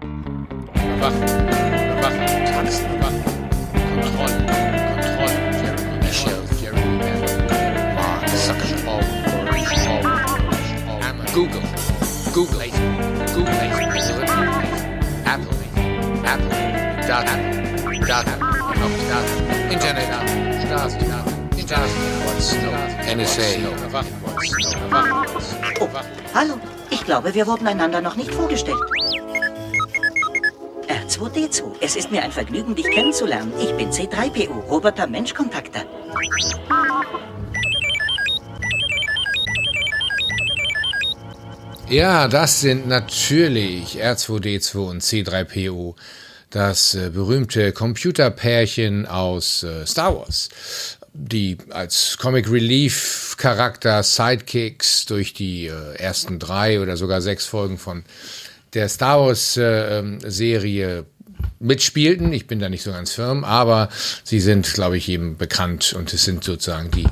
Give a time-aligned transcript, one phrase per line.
[0.00, 1.22] Überwachen.
[1.22, 2.26] Überwachen.
[2.46, 2.86] Tanzen.
[2.94, 3.22] Überwachen.
[3.94, 4.38] Kontrolle.
[4.94, 5.36] Kontrolle.
[5.60, 6.42] Jeremy Michelle.
[6.60, 7.94] Jeremy Bell.
[7.94, 9.04] Mark Zuckerberg.
[11.34, 11.62] Google.
[12.32, 12.70] Google.
[13.34, 13.54] Google.
[15.24, 15.56] Apple.
[16.24, 16.54] Apple.
[17.06, 17.34] Data.
[18.06, 18.06] Data.
[18.06, 18.34] Data.
[19.70, 20.10] Internet.
[20.64, 20.98] Stasi.
[21.60, 21.98] Stasi.
[23.16, 23.48] NSA.
[25.80, 25.88] Oh,
[26.34, 26.54] hallo.
[26.90, 28.78] Ich glaube, wir wurden einander noch nicht vorgestellt.
[31.18, 31.72] R2D2.
[31.80, 33.52] Es ist mir ein Vergnügen, dich kennenzulernen.
[33.60, 35.84] Ich bin C3PO, Roboter Menschkontakter.
[41.88, 45.96] Ja, das sind natürlich R2D2 und C3PO,
[46.50, 50.50] das äh, berühmte Computerpärchen aus äh, Star Wars,
[51.14, 57.78] die als Comic Relief Charakter Sidekicks durch die äh, ersten drei oder sogar sechs Folgen
[57.78, 58.04] von
[58.74, 61.06] der Star Wars äh, ähm, Serie
[61.60, 62.32] mitspielten.
[62.32, 63.88] Ich bin da nicht so ganz firm, aber
[64.24, 67.06] sie sind, glaube ich, eben bekannt und es sind sozusagen die,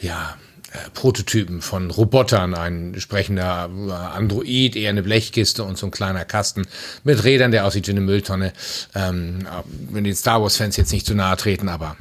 [0.00, 0.36] ja,
[0.72, 6.24] äh, Prototypen von Robotern, ein sprechender äh, Android, eher eine Blechkiste und so ein kleiner
[6.24, 6.66] Kasten
[7.04, 8.52] mit Rädern, der aussieht wie eine Mülltonne.
[8.94, 9.46] Ähm,
[9.90, 11.96] wenn die Star Wars-Fans jetzt nicht zu nahe treten, aber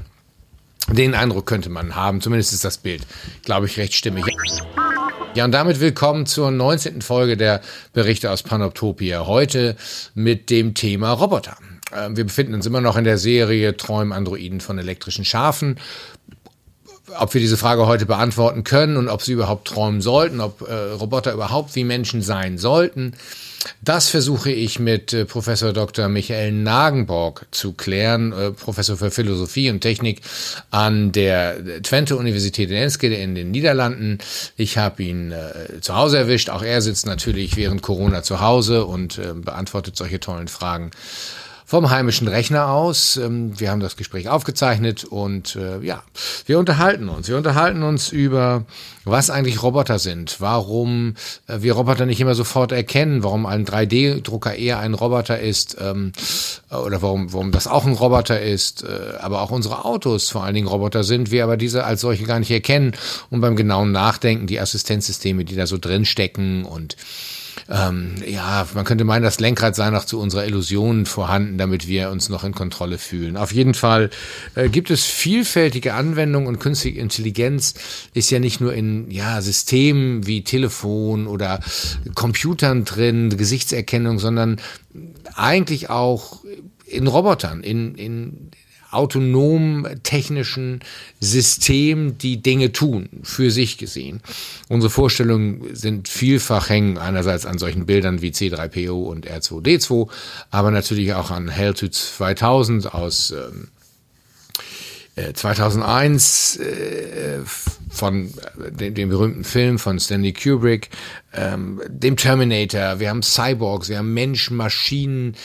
[0.90, 2.22] den Eindruck könnte man haben.
[2.22, 3.06] Zumindest ist das Bild,
[3.44, 4.26] glaube ich, recht stimmig.
[5.36, 7.02] Ja, und damit willkommen zur 19.
[7.02, 7.62] Folge der
[7.94, 9.26] Berichte aus Panoptopia.
[9.26, 9.76] Heute
[10.14, 11.58] mit dem Thema Roboter.
[11.96, 15.80] Ähm, wir befinden uns immer noch in der Serie Träumen Androiden von elektrischen Schafen
[17.20, 20.74] ob wir diese Frage heute beantworten können und ob sie überhaupt träumen sollten, ob äh,
[20.74, 23.14] Roboter überhaupt wie Menschen sein sollten.
[23.82, 26.10] Das versuche ich mit äh, Professor Dr.
[26.10, 30.22] Michael Nagenborg zu klären, äh, Professor für Philosophie und Technik
[30.72, 34.20] an der Twente Universität in Enschede in den Niederlanden.
[34.58, 36.50] Ich habe ihn äh, zu Hause erwischt.
[36.50, 40.92] Auch er sitzt natürlich während Corona zu Hause und äh, beantwortet solche tollen Fragen
[41.74, 43.18] vom heimischen Rechner aus.
[43.18, 46.04] Ähm, wir haben das Gespräch aufgezeichnet und äh, ja,
[46.46, 47.28] wir unterhalten uns.
[47.28, 48.66] Wir unterhalten uns über,
[49.06, 51.16] was eigentlich Roboter sind, warum
[51.48, 56.12] äh, wir Roboter nicht immer sofort erkennen, warum ein 3D-Drucker eher ein Roboter ist ähm,
[56.70, 60.54] oder warum, warum das auch ein Roboter ist, äh, aber auch unsere Autos vor allen
[60.54, 62.92] Dingen Roboter sind, wir aber diese als solche gar nicht erkennen
[63.32, 66.98] und beim genauen Nachdenken die Assistenzsysteme, die da so drin stecken und
[67.70, 72.10] ähm, ja, man könnte meinen, das Lenkrad sei noch zu unserer Illusion vorhanden, damit wir
[72.10, 73.38] uns noch in Kontrolle fühlen.
[73.38, 74.10] Auf jeden Fall
[74.56, 77.74] äh, gibt es vielfältige Anwendungen und künstliche Intelligenz
[78.14, 81.60] ist ja nicht nur in ja, Systemen wie Telefon oder
[82.16, 84.60] Computern drin, Gesichtserkennung, sondern
[85.36, 86.44] eigentlich auch
[86.86, 88.52] in Robotern, in, in
[88.94, 90.82] autonom technischen
[91.20, 94.22] System, die Dinge tun, für sich gesehen.
[94.70, 100.10] Unsere Vorstellungen sind vielfach hängen einerseits an solchen Bildern wie C3PO und R2D2,
[100.52, 103.68] aber natürlich auch an Hell to 2000 aus ähm,
[105.16, 107.40] 2001 äh, äh,
[107.90, 110.90] von äh, dem, dem, berühmten Film von Stanley Kubrick,
[111.34, 115.36] ähm, dem Terminator, wir haben Cyborgs, wir haben Mensch, Maschinen,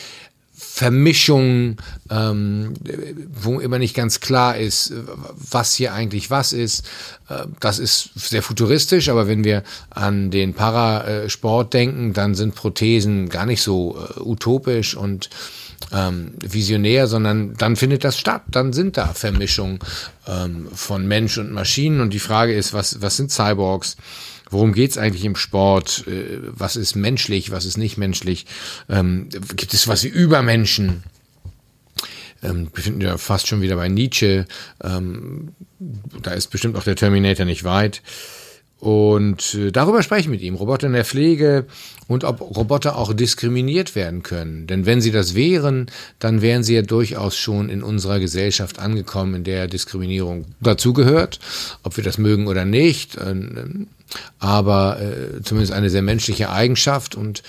[0.61, 1.77] Vermischung,
[2.09, 2.73] ähm,
[3.33, 4.93] wo immer nicht ganz klar ist,
[5.49, 6.85] was hier eigentlich was ist.
[7.29, 13.29] Äh, das ist sehr futuristisch, aber wenn wir an den Parasport denken, dann sind Prothesen
[13.29, 15.29] gar nicht so äh, utopisch und
[15.93, 18.43] ähm, visionär, sondern dann findet das statt.
[18.47, 19.79] Dann sind da Vermischungen
[20.27, 23.95] ähm, von Mensch und Maschinen und die Frage ist, was, was sind Cyborgs?
[24.49, 26.05] Worum geht's eigentlich im Sport?
[26.07, 28.45] Äh, was ist menschlich, was ist nicht menschlich?
[28.89, 31.03] Ähm, gibt es was wie Übermenschen?
[32.41, 34.45] Ähm, wir finden ja fast schon wieder bei Nietzsche.
[34.83, 35.53] Ähm,
[36.21, 38.01] da ist bestimmt auch der Terminator nicht weit.
[38.79, 40.55] Und äh, darüber spreche ich mit ihm.
[40.55, 41.65] Roboter in der Pflege
[42.07, 44.67] und ob Roboter auch diskriminiert werden können.
[44.67, 45.87] Denn wenn sie das wären,
[46.19, 51.39] dann wären sie ja durchaus schon in unserer Gesellschaft angekommen, in der Diskriminierung dazugehört.
[51.83, 53.17] Ob wir das mögen oder nicht.
[53.17, 53.35] Äh,
[54.39, 57.15] aber äh, zumindest eine sehr menschliche Eigenschaft.
[57.15, 57.43] Und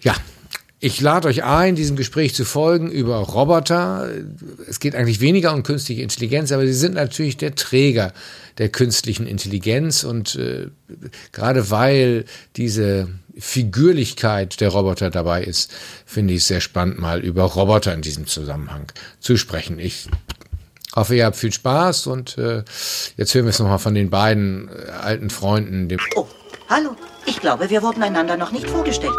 [0.00, 0.14] ja,
[0.84, 4.10] ich lade euch ein, diesem Gespräch zu folgen über Roboter.
[4.68, 8.12] Es geht eigentlich weniger um künstliche Intelligenz, aber sie sind natürlich der Träger
[8.58, 10.02] der künstlichen Intelligenz.
[10.02, 10.70] Und äh,
[11.30, 12.24] gerade weil
[12.56, 13.08] diese
[13.38, 15.72] Figürlichkeit der Roboter dabei ist,
[16.04, 18.90] finde ich es sehr spannend, mal über Roboter in diesem Zusammenhang
[19.20, 19.78] zu sprechen.
[19.78, 20.08] Ich
[20.96, 22.64] hoffe, ihr habt viel Spaß und äh,
[23.16, 25.96] jetzt hören wir es nochmal von den beiden äh, alten Freunden.
[26.16, 26.26] Oh,
[26.68, 26.96] hallo.
[27.24, 29.14] Ich glaube, wir wurden einander noch nicht vorgestellt.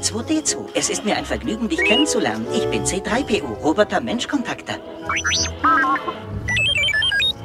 [0.00, 0.70] R2D2.
[0.74, 2.46] Es ist mir ein Vergnügen, dich kennenzulernen.
[2.54, 4.76] Ich bin C3PO, Roboter Menschkontakter.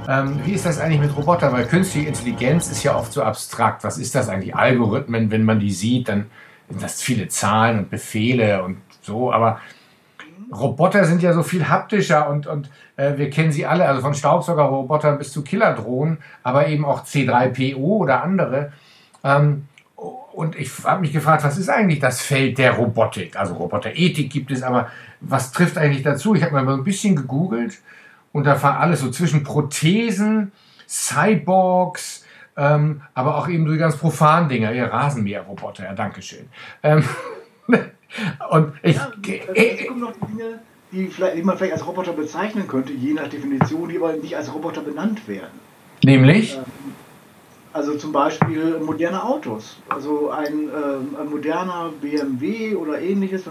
[0.08, 1.52] Ähm, wie ist das eigentlich mit Robotern?
[1.52, 3.84] Weil künstliche Intelligenz ist ja oft so abstrakt.
[3.84, 4.56] Was ist das eigentlich?
[4.56, 6.28] Algorithmen, wenn man die sieht, dann
[6.70, 9.60] sind das viele Zahlen und Befehle und so, aber
[10.54, 14.14] Roboter sind ja so viel haptischer und, und äh, wir kennen sie alle, also von
[14.14, 18.72] Staubsaugerrobotern bis zu Killerdrohnen, aber eben auch C3PO oder andere.
[19.26, 19.68] Ähm,
[20.36, 23.38] und ich habe mich gefragt, was ist eigentlich das Feld der Robotik?
[23.38, 24.90] Also Roboterethik gibt es, aber
[25.22, 26.36] was trifft eigentlich dazu?
[26.36, 27.80] Ich habe mal ein bisschen gegoogelt
[28.32, 30.52] und da war alles so zwischen Prothesen,
[30.88, 32.26] Cyborgs,
[32.58, 36.50] ähm, aber auch eben so die ganz profanen Dinger, ihr Rasenmäherroboter, ja, Dankeschön.
[36.84, 37.04] Ähm,
[38.50, 38.98] und ich.
[38.98, 39.12] Ja,
[39.54, 40.60] es kommen noch Dinge,
[40.92, 44.54] die, die man vielleicht als Roboter bezeichnen könnte, je nach Definition, die aber nicht als
[44.54, 45.60] Roboter benannt werden.
[46.04, 46.58] Nämlich?
[46.58, 46.95] Ähm,
[47.76, 49.76] also zum Beispiel moderne Autos.
[49.90, 53.50] Also ein, äh, ein moderner BMW oder ähnliches äh,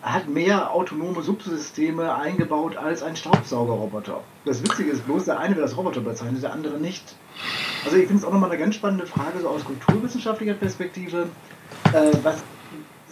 [0.00, 4.22] hat mehr autonome Subsysteme eingebaut als ein Staubsaugerroboter.
[4.46, 7.14] Das Witzige ist bloß, der eine wird als Roboter bezeichnet, der andere nicht.
[7.84, 11.28] Also ich finde es auch nochmal eine ganz spannende Frage, so aus kulturwissenschaftlicher Perspektive.
[11.92, 12.42] Äh, was,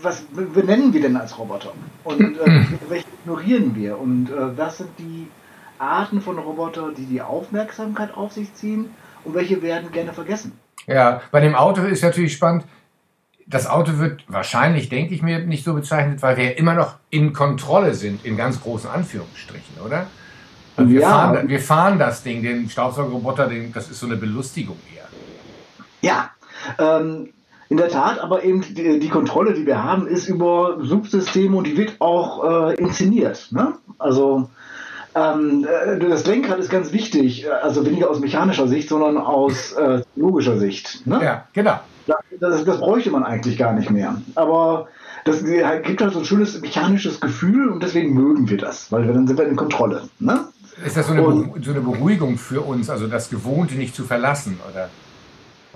[0.00, 1.72] was benennen wir denn als Roboter?
[2.02, 3.98] Und äh, welche ignorieren wir?
[3.98, 5.28] Und äh, was sind die
[5.78, 8.88] Arten von Robotern, die die Aufmerksamkeit auf sich ziehen?
[9.26, 10.52] Und welche werden gerne vergessen.
[10.86, 12.64] Ja, bei dem Auto ist natürlich spannend.
[13.46, 16.96] Das Auto wird wahrscheinlich, denke ich mir, nicht so bezeichnet, weil wir ja immer noch
[17.10, 20.06] in Kontrolle sind, in ganz großen Anführungsstrichen, oder?
[20.76, 21.08] Also wir, ja.
[21.08, 25.06] fahren, wir fahren das Ding, den Staubsaugerroboter, den, das ist so eine Belustigung eher.
[26.02, 26.30] Ja,
[26.78, 27.30] ähm,
[27.68, 31.66] in der Tat, aber eben die, die, Kontrolle, die wir haben, ist über Subsysteme und
[31.66, 33.48] die wird auch äh, inszeniert.
[33.50, 33.74] Ne?
[33.98, 34.50] Also
[35.16, 40.02] ähm, äh, das Lenkrad ist ganz wichtig, also weniger aus mechanischer Sicht, sondern aus äh,
[40.14, 41.06] logischer Sicht.
[41.06, 41.20] Ne?
[41.22, 41.80] Ja, genau.
[42.38, 44.20] Das, das, bräuchte man eigentlich gar nicht mehr.
[44.34, 44.88] Aber
[45.24, 45.42] das
[45.82, 49.26] gibt halt so ein schönes mechanisches Gefühl und deswegen mögen wir das, weil wir dann
[49.26, 50.02] sind wir in Kontrolle.
[50.20, 50.44] Ne?
[50.84, 54.04] Ist das so eine, und, so eine Beruhigung für uns, also das Gewohnte nicht zu
[54.04, 54.90] verlassen, oder?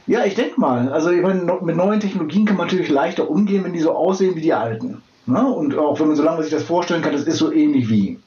[0.07, 0.93] Ja, ich denke mal.
[0.93, 4.37] Also ich meine, mit neuen Technologien kann man natürlich leichter umgehen, wenn die so aussehen
[4.37, 5.03] wie die alten.
[5.27, 5.45] Ne?
[5.47, 8.19] Und auch wenn man, solange man sich das vorstellen kann, das ist so ähnlich wie.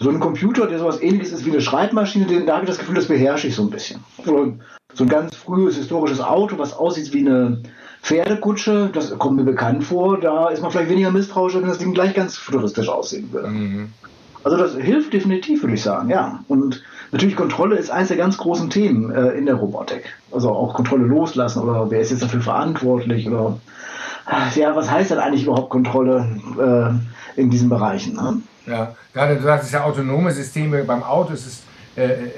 [0.00, 2.94] So ein Computer, der sowas ähnliches ist wie eine Schreibmaschine, da habe ich das Gefühl,
[2.94, 4.00] das beherrsche ich so ein bisschen.
[4.26, 4.52] Oder
[4.94, 7.62] so ein ganz frühes historisches Auto, was aussieht wie eine
[8.02, 11.94] Pferdekutsche, das kommt mir bekannt vor, da ist man vielleicht weniger misstrauisch, wenn das Ding
[11.94, 13.48] gleich ganz futuristisch aussehen würde.
[13.48, 13.92] Mhm.
[14.44, 16.44] Also das hilft definitiv, würde ich sagen, ja.
[16.46, 20.04] Und natürlich Kontrolle ist eines der ganz großen Themen äh, in der Robotik.
[20.30, 23.58] Also auch Kontrolle loslassen oder wer ist jetzt dafür verantwortlich oder
[24.54, 27.00] ja, was heißt denn eigentlich überhaupt Kontrolle
[27.36, 28.14] äh, in diesen Bereichen?
[28.14, 28.42] Ne?
[28.68, 31.62] Ja, gerade du sagst, es ja autonome Systeme beim Auto, ist es,
[31.96, 32.30] äh, äh,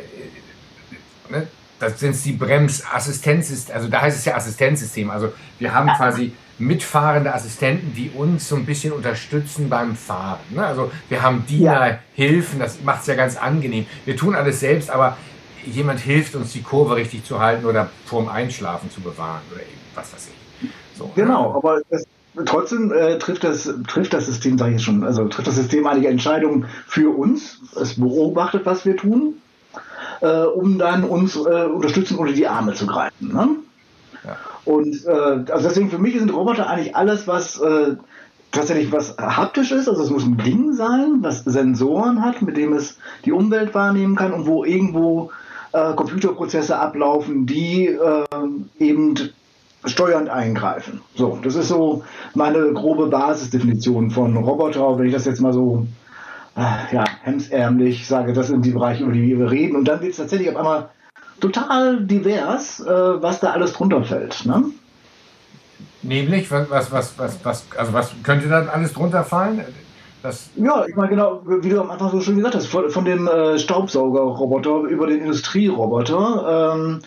[1.29, 1.47] ne?
[1.81, 5.11] das sind die Bremsassistenzsysteme, also da heißt es ja Assistenzsystem.
[5.11, 10.41] Also wir haben quasi mitfahrende Assistenten, die uns so ein bisschen unterstützen beim Fahren.
[10.51, 10.65] Ne?
[10.65, 13.87] Also wir haben Dienerhilfen, das macht es ja ganz angenehm.
[14.05, 15.17] Wir tun alles selbst, aber
[15.65, 19.63] jemand hilft uns, die Kurve richtig zu halten oder vorm Einschlafen zu bewahren oder
[19.95, 20.69] was weiß ich.
[20.97, 21.13] So, ne?
[21.17, 22.05] genau, aber das,
[22.45, 25.87] Trotzdem äh, trifft, das, trifft das System, sage ich jetzt schon, also trifft das System
[25.87, 27.61] einige Entscheidungen für uns.
[27.81, 29.35] Es beobachtet, was wir tun,
[30.21, 33.33] äh, um dann uns äh, unterstützen unter die Arme zu greifen.
[33.33, 33.49] Ne?
[34.25, 34.37] Ja.
[34.65, 37.97] Und äh, also deswegen für mich sind Roboter eigentlich alles, was äh,
[38.53, 39.89] tatsächlich was haptisch ist.
[39.89, 44.15] Also es muss ein Ding sein, was Sensoren hat, mit dem es die Umwelt wahrnehmen
[44.15, 45.33] kann und wo irgendwo
[45.73, 47.99] äh, Computerprozesse ablaufen, die
[48.79, 49.15] eben
[49.85, 51.01] steuernd eingreifen.
[51.15, 52.05] So, das ist so
[52.35, 55.87] meine grobe Basisdefinition von Roboter, wenn ich das jetzt mal so
[56.57, 59.77] äh, ja, hemsärmlich sage, das sind die Bereiche, über die wir reden.
[59.77, 60.91] Und dann wird es tatsächlich auf einmal
[61.41, 62.91] total divers, äh,
[63.23, 64.45] was da alles drunter fällt.
[64.45, 64.65] Ne?
[66.03, 69.65] Nämlich, was, was, was, was, also was könnte da alles drunter fallen?
[70.23, 73.07] Das ja, ich meine genau, wie du am Anfang so schön gesagt hast, von, von
[73.07, 77.01] dem äh, Staubsaugerroboter über den Industrieroboter ähm,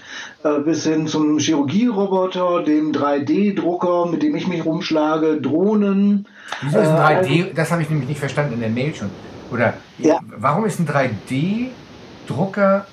[0.44, 6.28] äh, bis hin zum Chirurgieroboter, dem 3D-Drucker, mit dem ich mich rumschlage, Drohnen.
[6.62, 7.28] Wieso ist ein 3D?
[7.28, 9.12] Äh, das habe ich nämlich nicht verstanden in der Mail schon.
[9.52, 10.20] Oder ja.
[10.36, 12.88] warum ist ein 3D-Drucker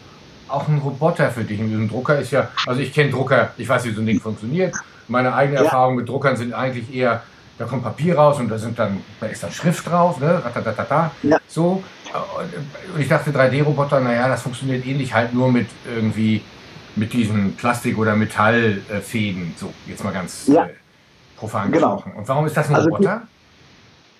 [0.48, 1.60] auch ein Roboter für dich?
[1.60, 4.74] Ein Drucker ist ja, also ich kenne Drucker, ich weiß, wie so ein Ding funktioniert.
[5.08, 5.64] Meine eigene ja.
[5.64, 7.22] Erfahrung mit Druckern sind eigentlich eher
[7.60, 10.42] da kommt Papier raus und da sind dann, da ist dann Schrift drauf, ne?
[10.42, 11.36] Ratatatata, ja.
[11.46, 11.84] So.
[12.94, 16.40] Und ich dachte, 3D-Roboter, naja, das funktioniert ähnlich halt nur mit irgendwie
[16.96, 19.54] mit diesen Plastik- oder Metallfäden.
[19.58, 20.64] So, jetzt mal ganz ja.
[20.64, 20.70] äh,
[21.36, 21.96] profan genau.
[21.96, 22.16] gesprochen.
[22.16, 23.22] Und warum ist das ein also, Roboter?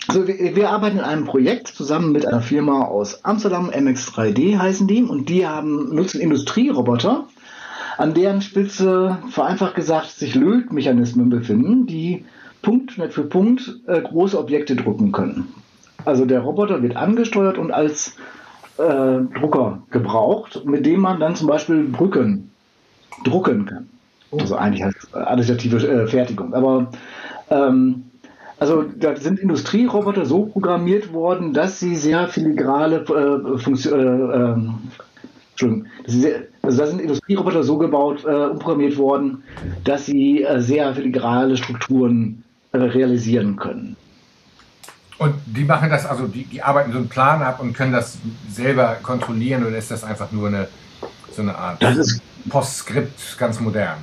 [0.06, 4.86] Also wir, wir, arbeiten in einem Projekt zusammen mit einer Firma aus Amsterdam, MX3D heißen
[4.86, 7.26] die, und die haben, nutzen Industrieroboter,
[7.96, 12.26] an deren Spitze vereinfacht gesagt sich Lötmechanismen befinden, die
[12.62, 15.54] Punkt für Punkt äh, große Objekte drucken können.
[16.04, 18.16] Also der Roboter wird angesteuert und als
[18.78, 22.50] äh, Drucker gebraucht, mit dem man dann zum Beispiel Brücken
[23.24, 23.88] drucken kann.
[24.32, 26.54] Also eigentlich heißt additive äh, Fertigung.
[26.54, 26.90] Aber
[27.50, 28.04] Ähm,
[28.58, 34.56] also da sind Industrieroboter so programmiert worden, dass sie sehr filigrale äh, Funktionen, äh, äh,
[35.52, 39.42] Entschuldigung, sehr, also da sind Industrieroboter so gebaut, äh, umprogrammiert worden,
[39.84, 43.96] dass sie äh, sehr filigrale Strukturen äh, realisieren können.
[45.18, 48.18] Und die machen das, also die, die arbeiten so einen Plan ab und können das
[48.48, 50.68] selber kontrollieren oder ist das einfach nur eine
[51.32, 51.82] so eine Art
[52.48, 53.98] Postskript ganz modern?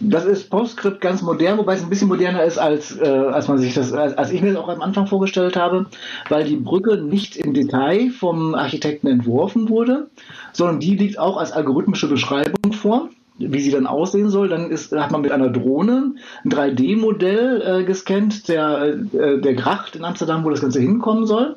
[0.00, 3.58] Das ist PostScript ganz modern, wobei es ein bisschen moderner ist, als, äh, als man
[3.58, 5.86] sich das, als, als ich mir das auch am Anfang vorgestellt habe,
[6.28, 10.08] weil die Brücke nicht im Detail vom Architekten entworfen wurde,
[10.52, 13.08] sondern die liegt auch als algorithmische Beschreibung vor,
[13.38, 14.48] wie sie dann aussehen soll.
[14.48, 16.14] Dann ist, hat man mit einer Drohne
[16.44, 21.56] ein 3D-Modell äh, gescannt, der, äh, der Gracht in Amsterdam, wo das Ganze hinkommen soll.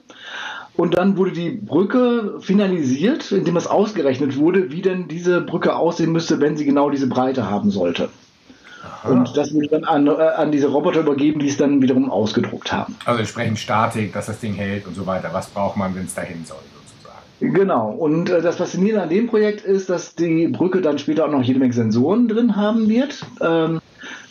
[0.77, 6.11] Und dann wurde die Brücke finalisiert, indem es ausgerechnet wurde, wie denn diese Brücke aussehen
[6.11, 8.09] müsste, wenn sie genau diese Breite haben sollte.
[9.03, 12.71] Und das wurde dann an, äh, an diese Roboter übergeben, die es dann wiederum ausgedruckt
[12.71, 12.95] haben.
[13.05, 15.29] Also entsprechend Statik, dass das Ding hält und so weiter.
[15.33, 16.59] Was braucht man, wenn es dahin soll?
[17.41, 17.89] Genau.
[17.89, 21.41] Und äh, das Faszinierende an dem Projekt ist, dass die Brücke dann später auch noch
[21.41, 23.25] jede Menge Sensoren drin haben wird.
[23.41, 23.81] Ähm,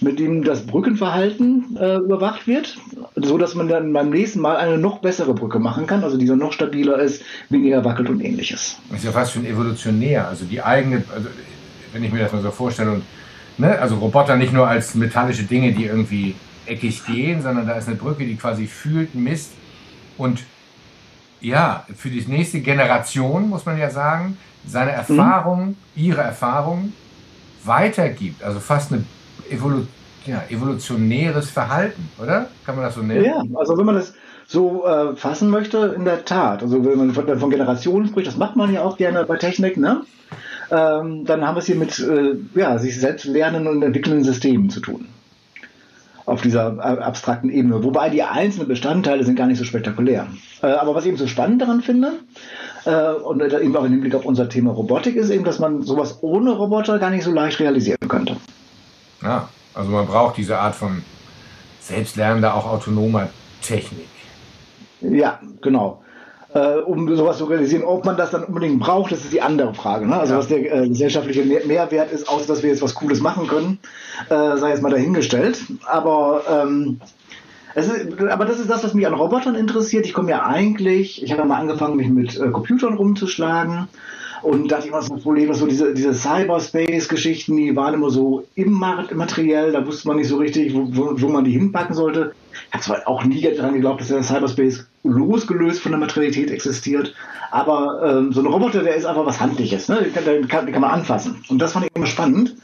[0.01, 2.79] mit dem das Brückenverhalten äh, überwacht wird,
[3.17, 6.25] so dass man dann beim nächsten Mal eine noch bessere Brücke machen kann, also die
[6.25, 8.79] dann noch stabiler ist, weniger wackelt und ähnliches.
[8.89, 11.29] Das ist ja fast schon evolutionär, also die eigene, also
[11.93, 13.03] wenn ich mir das mal so vorstelle und
[13.59, 16.35] ne, also Roboter nicht nur als metallische Dinge, die irgendwie
[16.67, 19.53] eckig gehen, sondern da ist eine Brücke, die quasi fühlt, misst
[20.17, 20.41] und
[21.41, 25.77] ja, für die nächste Generation, muss man ja sagen, seine Erfahrung, mhm.
[25.97, 26.93] ihre Erfahrung
[27.65, 28.43] weitergibt.
[28.43, 29.05] Also fast eine
[29.51, 29.87] Evolu
[30.27, 32.49] ja, evolutionäres Verhalten, oder?
[32.67, 33.25] Kann man das so nennen?
[33.25, 34.13] Ja, also wenn man das
[34.47, 36.63] so äh, fassen möchte, in der Tat.
[36.63, 39.79] Also wenn man von, von Generationen spricht, das macht man ja auch gerne bei Technik,
[39.79, 40.03] ne?
[40.71, 44.71] ähm, dann haben wir es hier mit äh, ja, sich selbst lernenden und entwickelnden Systemen
[44.71, 45.07] zu tun.
[46.27, 47.83] Auf dieser äh, abstrakten Ebene.
[47.83, 50.27] Wobei die einzelnen Bestandteile sind gar nicht so spektakulär.
[50.63, 52.13] Äh, aber was ich eben so spannend daran finde,
[52.85, 56.19] äh, und eben auch im Hinblick auf unser Thema Robotik, ist eben, dass man sowas
[56.23, 58.37] ohne Roboter gar nicht so leicht realisieren könnte.
[59.23, 61.03] Ja, also man braucht diese Art von
[61.81, 63.29] selbstlernender, auch autonomer
[63.63, 64.09] Technik.
[65.01, 66.03] Ja, genau
[66.55, 67.85] äh, um sowas zu realisieren.
[67.85, 70.07] Ob man das dann unbedingt braucht, das ist die andere Frage.
[70.07, 70.19] Ne?
[70.19, 70.39] Also ja.
[70.39, 73.79] was der äh, gesellschaftliche Mehrwert ist, außer dass wir jetzt was Cooles machen können,
[74.29, 75.61] äh, sei jetzt mal dahingestellt.
[75.87, 77.01] Aber ähm,
[77.75, 80.05] ist, aber das ist das, was mich an Robotern interessiert.
[80.07, 83.89] Ich komme ja eigentlich, ich habe ja mal angefangen, mich mit äh, Computern rumzuschlagen
[84.43, 89.73] und dachte immer so das Problem, so diese, diese Cyberspace-Geschichten, die waren immer so immateriell,
[89.73, 92.33] da wusste man nicht so richtig, wo, wo, wo man die hinpacken sollte.
[92.69, 97.15] Ich habe zwar auch nie daran geglaubt, dass der Cyberspace losgelöst von der Materialität existiert,
[97.51, 100.03] aber ähm, so ein Roboter, der ist einfach was Handliches, ne?
[100.03, 101.43] den, kann, den, kann, den kann man anfassen.
[101.49, 102.57] Und das fand ich immer spannend,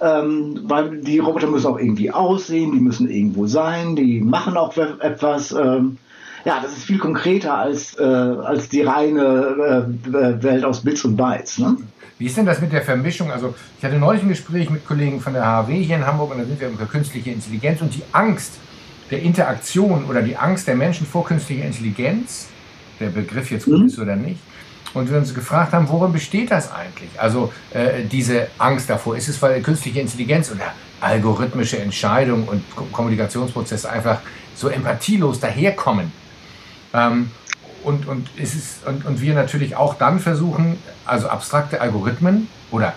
[0.00, 4.76] ähm, weil die Roboter müssen auch irgendwie aussehen, die müssen irgendwo sein, die machen auch
[4.76, 5.52] etwas.
[5.52, 5.98] Ähm,
[6.44, 11.16] ja, das ist viel konkreter als, äh, als die reine äh, Welt aus Bits und
[11.16, 11.58] Bytes.
[11.58, 11.76] Ne?
[12.18, 13.30] Wie ist denn das mit der Vermischung?
[13.30, 16.38] Also ich hatte neulich ein Gespräch mit Kollegen von der HW hier in Hamburg und
[16.38, 18.52] da sind wir über künstliche Intelligenz und die Angst
[19.10, 22.48] der Interaktion oder die Angst der Menschen vor künstlicher Intelligenz,
[23.00, 23.86] der Begriff jetzt gut mhm.
[23.86, 24.38] ist oder nicht,
[24.94, 27.10] und wir uns gefragt haben, worin besteht das eigentlich?
[27.18, 33.90] Also äh, diese Angst davor, ist es, weil künstliche Intelligenz oder algorithmische Entscheidungen und Kommunikationsprozesse
[33.90, 34.20] einfach
[34.54, 36.12] so empathielos daherkommen?
[36.94, 37.30] Ähm,
[37.82, 42.94] und, und, es ist, und, und wir natürlich auch dann versuchen, also abstrakte Algorithmen oder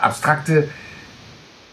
[0.00, 0.70] abstrakte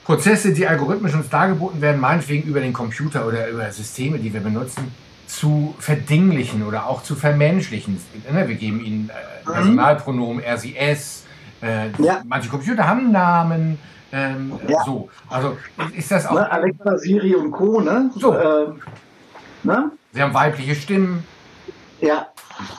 [0.03, 4.41] Prozesse, die algorithmisch uns dargeboten werden, meinetwegen über den Computer oder über Systeme, die wir
[4.41, 4.91] benutzen,
[5.27, 7.97] zu verdinglichen oder auch zu vermenschlichen.
[8.29, 9.53] Ne, wir geben ihnen äh, mhm.
[9.53, 11.23] Personalpronomen, er, sie, es.
[11.61, 12.21] Äh, ja.
[12.25, 13.79] Manche Computer haben Namen.
[14.11, 14.83] Ähm, ja.
[14.83, 15.57] So, also
[15.95, 16.33] ist das auch.
[16.33, 17.79] Ne, Alexa, Siri und Co.
[17.79, 18.11] Ne?
[18.17, 18.37] So.
[18.37, 18.81] Ähm,
[19.63, 19.91] ne?
[20.11, 21.23] Sie haben weibliche Stimmen.
[22.01, 22.27] Ja,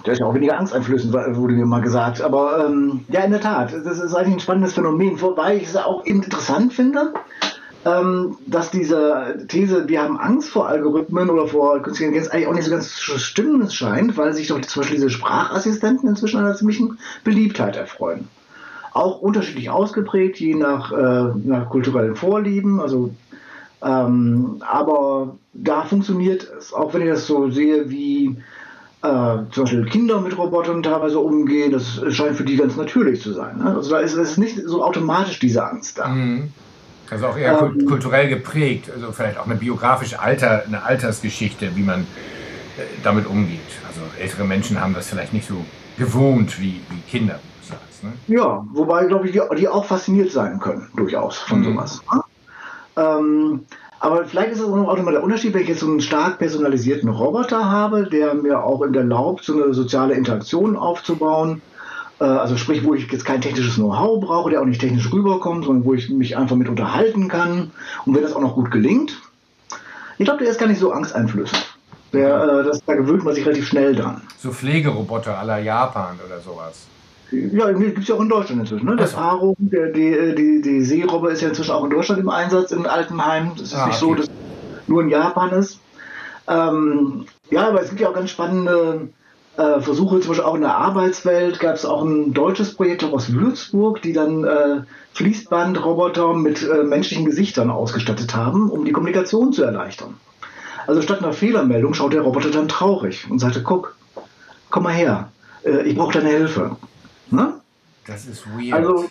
[0.04, 2.20] der ist ja auch weniger angsteinflößend, wurde mir mal gesagt.
[2.20, 5.76] Aber ähm, ja, in der Tat, das ist eigentlich ein spannendes Phänomen, wobei ich es
[5.76, 7.14] auch interessant finde,
[7.84, 12.54] ähm, dass diese These, wir haben Angst vor Algorithmen oder vor künstlicher Intelligenz, eigentlich auch
[12.54, 16.98] nicht so ganz stimmen scheint, weil sich doch zum Beispiel diese Sprachassistenten inzwischen einer ziemlichen
[17.22, 18.28] Beliebtheit erfreuen.
[18.92, 22.80] Auch unterschiedlich ausgeprägt, je nach, äh, nach kulturellen Vorlieben.
[22.80, 23.14] Also
[23.82, 28.36] ähm, aber da funktioniert es, auch wenn ich das so sehe, wie
[29.02, 33.32] äh, zum Beispiel Kinder mit Robotern teilweise umgehen, das scheint für die ganz natürlich zu
[33.32, 33.58] sein.
[33.58, 33.74] Ne?
[33.74, 36.08] Also da ist, ist nicht so automatisch diese Angst da.
[36.08, 36.52] Mhm.
[37.10, 41.82] Also auch eher ähm, kulturell geprägt, also vielleicht auch eine biografische Alter, eine Altersgeschichte, wie
[41.82, 42.04] man äh,
[43.02, 43.60] damit umgeht.
[43.86, 45.64] Also ältere Menschen haben das vielleicht nicht so
[45.98, 47.38] gewohnt wie, wie Kinder.
[47.62, 48.12] Sagst, ne?
[48.28, 51.64] Ja, wobei, glaube ich, die, die, auch fasziniert sein können, durchaus von mhm.
[51.64, 52.00] sowas.
[52.14, 52.22] Ne?
[52.96, 53.66] Ähm,
[54.02, 57.08] Aber vielleicht ist es auch nochmal der Unterschied, wenn ich jetzt so einen stark personalisierten
[57.08, 61.62] Roboter habe, der mir auch erlaubt, so eine soziale Interaktion aufzubauen.
[62.18, 65.66] Äh, also sprich, wo ich jetzt kein technisches Know-how brauche, der auch nicht technisch rüberkommt,
[65.66, 67.70] sondern wo ich mich einfach mit unterhalten kann.
[68.04, 69.22] Und wenn das auch noch gut gelingt,
[70.18, 71.62] ich glaube, der ist gar nicht so angsteinflößend.
[72.12, 74.20] Der, äh, das, da gewöhnt man sich relativ schnell dran.
[74.36, 76.88] So Pflegeroboter aller Japan oder sowas.
[77.32, 78.86] Ja, gibt es ja auch in Deutschland inzwischen.
[78.86, 78.96] Ne?
[78.96, 82.72] Der Faro, der, die, die, die Seerobbe ist ja inzwischen auch in Deutschland im Einsatz,
[82.72, 83.52] in Altenheim.
[83.56, 84.14] Das ist ah, nicht okay.
[84.14, 84.30] so, dass
[84.86, 85.80] nur in Japan ist.
[86.48, 89.08] Ähm, ja, aber es gibt ja auch ganz spannende
[89.56, 93.32] äh, Versuche, zum Beispiel auch in der Arbeitswelt gab es auch ein deutsches Projekt aus
[93.32, 94.80] Würzburg, die dann äh,
[95.12, 100.14] Fließbandroboter mit äh, menschlichen Gesichtern ausgestattet haben, um die Kommunikation zu erleichtern.
[100.86, 103.94] Also statt einer Fehlermeldung schaut der Roboter dann traurig und sagte, guck,
[104.70, 105.30] komm mal her,
[105.64, 106.76] äh, ich brauche deine Hilfe.
[107.32, 107.54] Ne?
[108.06, 108.74] Das ist weird.
[108.74, 109.08] Also,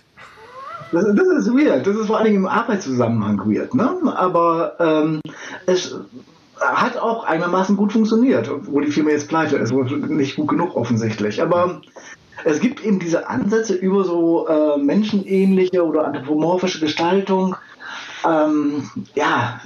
[0.91, 1.87] das, das, ist weird.
[1.87, 3.73] Das ist vor allen Dingen im Arbeitszusammenhang weird.
[3.73, 3.89] Ne?
[4.15, 5.21] Aber ähm,
[5.65, 5.95] es
[6.59, 9.71] hat auch einigermaßen gut funktioniert, obwohl die Firma jetzt pleite ist.
[9.73, 11.41] Nicht gut genug offensichtlich.
[11.41, 11.81] Aber
[12.43, 17.55] es gibt eben diese Ansätze über so äh, menschenähnliche oder anthropomorphische Gestaltung.
[18.27, 19.61] Ähm, ja,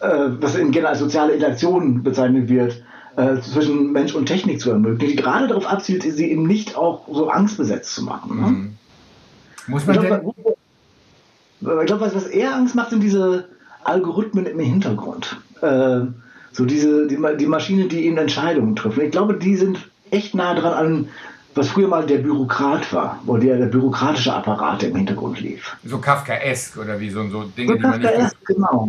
[0.00, 0.06] äh,
[0.40, 2.82] was in generell als soziale Interaktion bezeichnet wird
[3.16, 7.06] äh, zwischen Mensch und Technik zu ermöglichen, die gerade darauf abzielt, sie eben nicht auch
[7.12, 8.40] so angstbesetzt zu machen.
[8.40, 8.46] Ne?
[8.46, 8.76] Mhm.
[9.66, 10.34] Muss man ich glaube,
[11.60, 13.48] was, glaub, was, was eher Angst macht, sind diese
[13.84, 15.36] Algorithmen im Hintergrund.
[15.60, 16.00] Äh,
[16.52, 19.02] so diese, die, die Maschinen, die eben Entscheidungen treffen.
[19.02, 19.78] Ich glaube, die sind
[20.10, 21.08] echt nah dran an,
[21.54, 25.76] was früher mal der Bürokrat war, wo der, der bürokratische Apparat im Hintergrund lief.
[25.84, 28.44] So Kafkaesk oder wie so, so Dinge, so die man nicht.
[28.44, 28.88] Genau.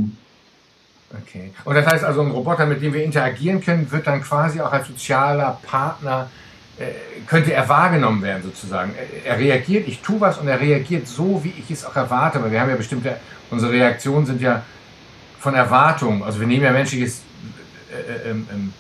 [1.22, 1.52] Okay.
[1.64, 4.72] Und das heißt also, ein Roboter, mit dem wir interagieren können, wird dann quasi auch
[4.72, 6.30] als sozialer Partner,
[6.78, 6.86] äh,
[7.26, 8.94] könnte er wahrgenommen werden sozusagen.
[8.96, 12.42] Er, er, reagiert, ich tue was und er reagiert so, wie ich es auch erwarte,
[12.44, 13.18] weil wir haben ja bestimmte,
[13.50, 14.62] unsere Reaktionen sind ja
[15.40, 17.22] von Erwartung, also wir nehmen ja menschliches,
[17.92, 18.74] äh, äh, ähm, ähm,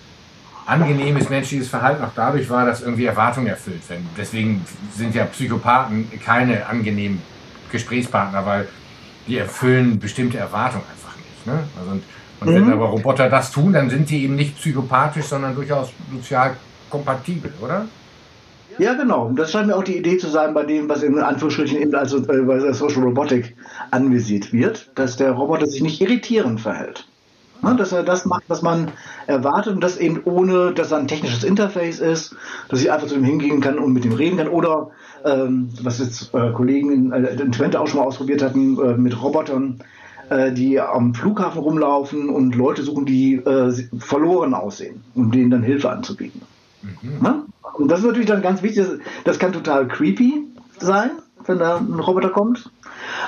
[0.65, 4.09] angenehmes menschliches Verhalten auch dadurch wahr, dass irgendwie Erwartungen erfüllt werden.
[4.17, 7.21] Deswegen sind ja Psychopathen keine angenehmen
[7.71, 8.67] Gesprächspartner, weil
[9.27, 11.45] die erfüllen bestimmte Erwartungen einfach nicht.
[11.45, 11.63] Ne?
[11.79, 12.01] Also,
[12.41, 12.73] wenn mhm.
[12.73, 16.55] aber Roboter das tun, dann sind die eben nicht psychopathisch, sondern durchaus sozial
[16.89, 17.87] kompatibel, oder?
[18.77, 19.31] Ja, genau.
[19.35, 22.17] Das scheint mir auch die Idee zu sein bei dem, was in Anführungsstrichen eben also
[22.17, 23.55] äh, bei der Social Robotic
[23.91, 27.07] anvisiert wird, dass der Roboter sich nicht irritierend verhält.
[27.61, 28.91] Ne, dass er das macht, was man
[29.27, 32.35] erwartet und das eben ohne, dass er ein technisches Interface ist,
[32.67, 34.91] dass ich einfach zu ihm hingehen kann und mit ihm reden kann oder
[35.23, 38.97] ähm, was jetzt äh, Kollegen in, äh, in Twente auch schon mal ausprobiert hatten, äh,
[38.97, 39.79] mit Robotern,
[40.29, 45.63] äh, die am Flughafen rumlaufen und Leute suchen, die äh, verloren aussehen, um denen dann
[45.63, 46.41] Hilfe anzubieten.
[46.81, 47.21] Mhm.
[47.21, 47.43] Ne?
[47.73, 50.43] Und das ist natürlich dann ganz wichtig, das, das kann total creepy
[50.79, 51.11] sein,
[51.45, 52.69] wenn da ein Roboter kommt.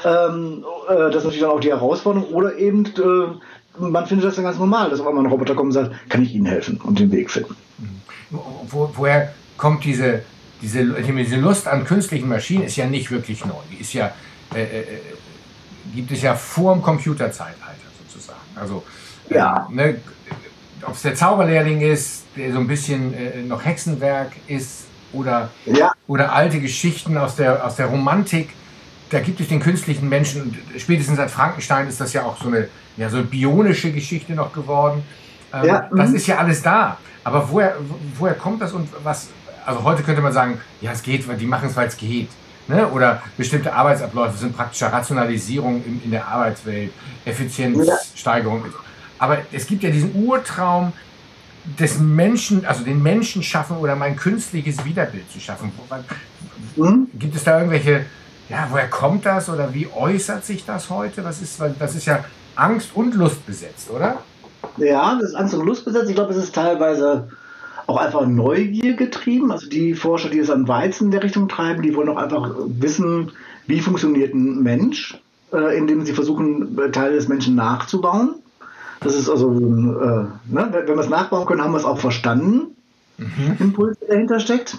[0.06, 2.30] Ähm, äh, das ist natürlich dann auch die Herausforderung.
[2.34, 5.68] Oder eben, äh, man findet das dann ganz normal, dass auf einmal ein Roboter kommt
[5.68, 7.56] und sagt, kann ich Ihnen helfen und den Weg finden.
[7.78, 8.38] Mhm.
[8.70, 10.24] Wo, woher kommt diese,
[10.62, 12.64] diese, diese Lust an künstlichen Maschinen?
[12.64, 13.54] Ist ja nicht wirklich neu.
[13.72, 14.12] Die ist ja
[14.54, 14.84] äh, äh
[15.94, 18.40] gibt es ja vor dem Computerzeitalter sozusagen.
[18.56, 18.84] Also,
[19.30, 19.68] ja.
[19.70, 20.02] Äh, ne,
[20.84, 25.92] ob es der Zauberlehrling ist, der so ein bisschen äh, noch Hexenwerk ist oder, ja.
[26.08, 28.50] oder alte Geschichten aus der, aus der Romantik,
[29.10, 32.68] da gibt es den künstlichen Menschen, spätestens seit Frankenstein ist das ja auch so eine,
[32.98, 35.04] ja, so eine bionische Geschichte noch geworden.
[35.54, 35.90] Ähm, ja.
[35.96, 36.16] Das mhm.
[36.16, 36.98] ist ja alles da.
[37.24, 37.76] Aber woher,
[38.18, 39.30] woher kommt das und was,
[39.66, 42.30] also heute könnte man sagen, ja, es geht, die machen es, weil es geht.
[42.68, 42.88] Ne?
[42.90, 46.92] Oder bestimmte Arbeitsabläufe sind praktischer Rationalisierung in, in der Arbeitswelt,
[47.26, 48.66] Effizienzsteigerung.
[49.20, 50.94] Aber es gibt ja diesen Urtraum
[51.80, 55.72] des Menschen, also den Menschen schaffen oder mein künstliches Widerbild zu schaffen.
[56.76, 57.08] Mhm.
[57.18, 58.06] Gibt es da irgendwelche,
[58.50, 61.24] ja, woher kommt das oder wie äußert sich das heute?
[61.24, 62.24] Was ist, das ist ja
[62.56, 64.18] Angst und Lust besetzt, oder?
[64.78, 66.10] Ja, das ist Angst und Lust besetzt.
[66.10, 67.30] Ich glaube, es ist teilweise
[67.88, 69.52] auch einfach Neugier getrieben.
[69.52, 72.54] Also die Forscher, die es am Weizen in der Richtung treiben, die wollen auch einfach
[72.68, 73.32] wissen,
[73.66, 75.20] wie funktioniert ein Mensch,
[75.54, 78.36] äh, indem sie versuchen, Teile des Menschen nachzubauen.
[79.00, 82.76] Das ist also, äh, ne, wenn wir es nachbauen können, haben wir es auch verstanden.
[83.18, 83.58] Mhm.
[83.60, 84.78] Impuls, der dahinter steckt.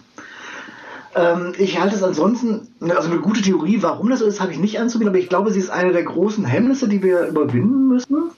[1.14, 4.58] Ähm, ich halte es ansonsten, also eine gute Theorie, warum das so ist, habe ich
[4.58, 8.30] nicht anzubieten, aber ich glaube, sie ist eine der großen Hemmnisse, die wir überwinden müssen.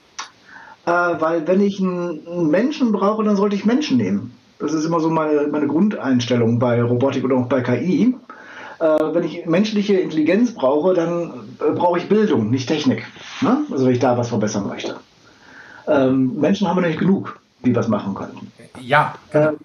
[0.87, 4.33] Äh, weil wenn ich einen Menschen brauche, dann sollte ich Menschen nehmen.
[4.61, 8.15] Das ist immer so meine, meine Grundeinstellung bei Robotik oder auch bei KI.
[8.79, 13.07] Äh, wenn ich menschliche Intelligenz brauche, dann äh, brauche ich Bildung, nicht Technik.
[13.41, 13.65] Ne?
[13.71, 14.97] Also wenn ich da was verbessern möchte.
[15.87, 18.53] Ähm, Menschen haben wir nicht genug, die das machen könnten.
[18.81, 19.15] Ja.
[19.33, 19.57] Ähm,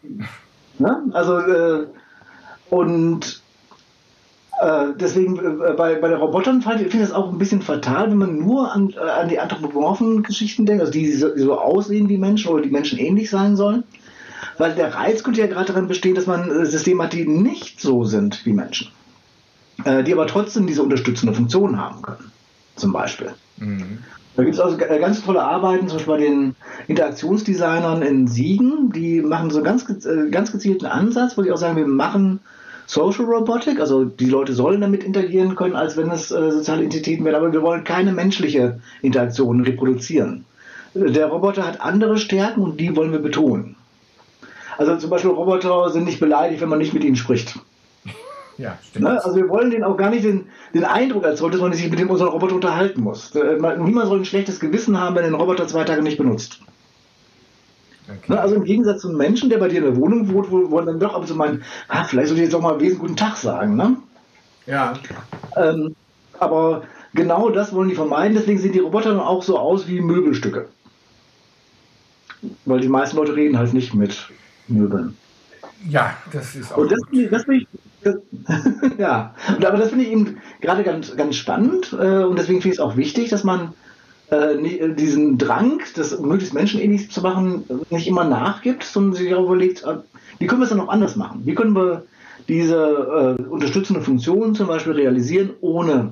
[0.79, 1.03] ne?
[1.13, 1.88] Also äh,
[2.69, 3.41] und
[4.62, 8.17] Äh, deswegen, äh, bei, bei den Robotern finde ich das auch ein bisschen fatal, wenn
[8.17, 12.17] man nur an, äh, an die anthropomorphen Geschichten denkt, also die, die so aussehen wie
[12.17, 13.84] Menschen oder die Menschen ähnlich sein sollen.
[14.58, 17.82] Weil der Reiz könnte ja gerade darin bestehen, dass man äh, Systeme hat, die nicht
[17.82, 18.89] so sind wie Menschen.
[19.84, 22.32] Äh, die aber trotzdem diese unterstützende Funktion haben können.
[22.76, 23.34] Zum Beispiel.
[23.58, 24.00] Mhm.
[24.36, 26.56] Da gibt es also äh, ganz tolle Arbeiten, zum Beispiel bei den
[26.88, 29.86] Interaktionsdesignern in Siegen, die machen so ganz,
[30.32, 32.39] ganz gezielten Ansatz, wo sie auch sagen, wir machen
[32.88, 37.26] Social Robotic, also die Leute sollen damit interagieren können, als wenn es äh, soziale Entitäten
[37.26, 40.45] wären, aber wir wollen keine menschliche Interaktion reproduzieren.
[40.93, 43.74] Der Roboter hat andere Stärken und die wollen wir betonen.
[44.77, 47.59] Also zum Beispiel Roboter sind nicht beleidigt, wenn man nicht mit ihnen spricht.
[48.57, 49.05] Ja, stimmt.
[49.05, 49.23] Ne?
[49.23, 51.99] Also wir wollen denen auch gar nicht den, den Eindruck erzeugen, dass man sich mit
[51.99, 53.35] dem unseren Roboter unterhalten muss.
[53.35, 56.61] Äh, niemand soll ein schlechtes Gewissen haben, wenn er den Roboter zwei Tage nicht benutzt.
[58.07, 58.17] Okay.
[58.27, 58.39] Ne?
[58.39, 60.79] Also im Gegensatz zu einem Menschen, der bei dir in der Wohnung wohnt, wo, wo
[60.79, 63.01] dann doch ab und zu meinen, ah, vielleicht sollte ich jetzt auch mal einen wesentlichen
[63.01, 63.75] guten Tag sagen.
[63.75, 63.97] Ne?
[64.67, 64.93] Ja.
[65.57, 65.95] Ähm,
[66.39, 66.83] aber
[67.13, 70.67] genau das wollen die vermeiden, deswegen sehen die Roboter dann auch so aus wie Möbelstücke.
[72.65, 74.29] Weil die meisten Leute reden halt nicht mit
[74.67, 75.15] Möbeln.
[75.88, 76.78] Ja, das ist auch.
[76.78, 76.99] Und das,
[77.32, 77.67] das finde ich,
[78.04, 78.15] das,
[78.97, 82.75] ja, und, aber das finde ich eben gerade ganz, ganz spannend äh, und deswegen finde
[82.75, 83.73] ich es auch wichtig, dass man
[84.30, 89.84] äh, diesen Drang, das möglichst menschenähnlich zu machen, nicht immer nachgibt, sondern sich auch überlegt,
[89.84, 89.97] äh,
[90.39, 91.41] wie können wir es dann noch anders machen?
[91.45, 92.04] Wie können wir
[92.47, 96.12] diese äh, unterstützende Funktion zum Beispiel realisieren, ohne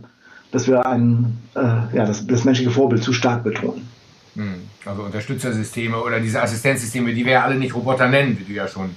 [0.52, 3.88] dass wir ein, äh, ja, das, das menschliche Vorbild zu stark betonen?
[4.36, 4.62] Hm.
[4.86, 8.68] Also Unterstützersysteme oder diese Assistenzsysteme, die wir ja alle nicht Roboter nennen, wie du ja
[8.68, 8.96] schon,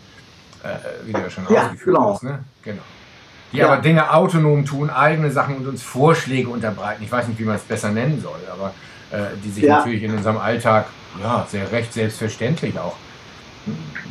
[0.62, 0.68] äh,
[1.04, 2.14] wie du ja schon ja, ausgeführt genau.
[2.14, 2.22] hast.
[2.24, 2.44] Ne?
[2.62, 2.82] Genau.
[3.52, 3.68] Die ja.
[3.68, 7.04] aber Dinge autonom tun, eigene Sachen und uns Vorschläge unterbreiten.
[7.04, 8.74] Ich weiß nicht, wie man es besser nennen soll, aber
[9.12, 9.78] äh, die sich ja.
[9.78, 10.86] natürlich in unserem Alltag
[11.22, 12.96] ja, sehr recht selbstverständlich auch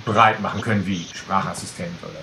[0.05, 2.19] bereit machen können, wie Sprachassistent oder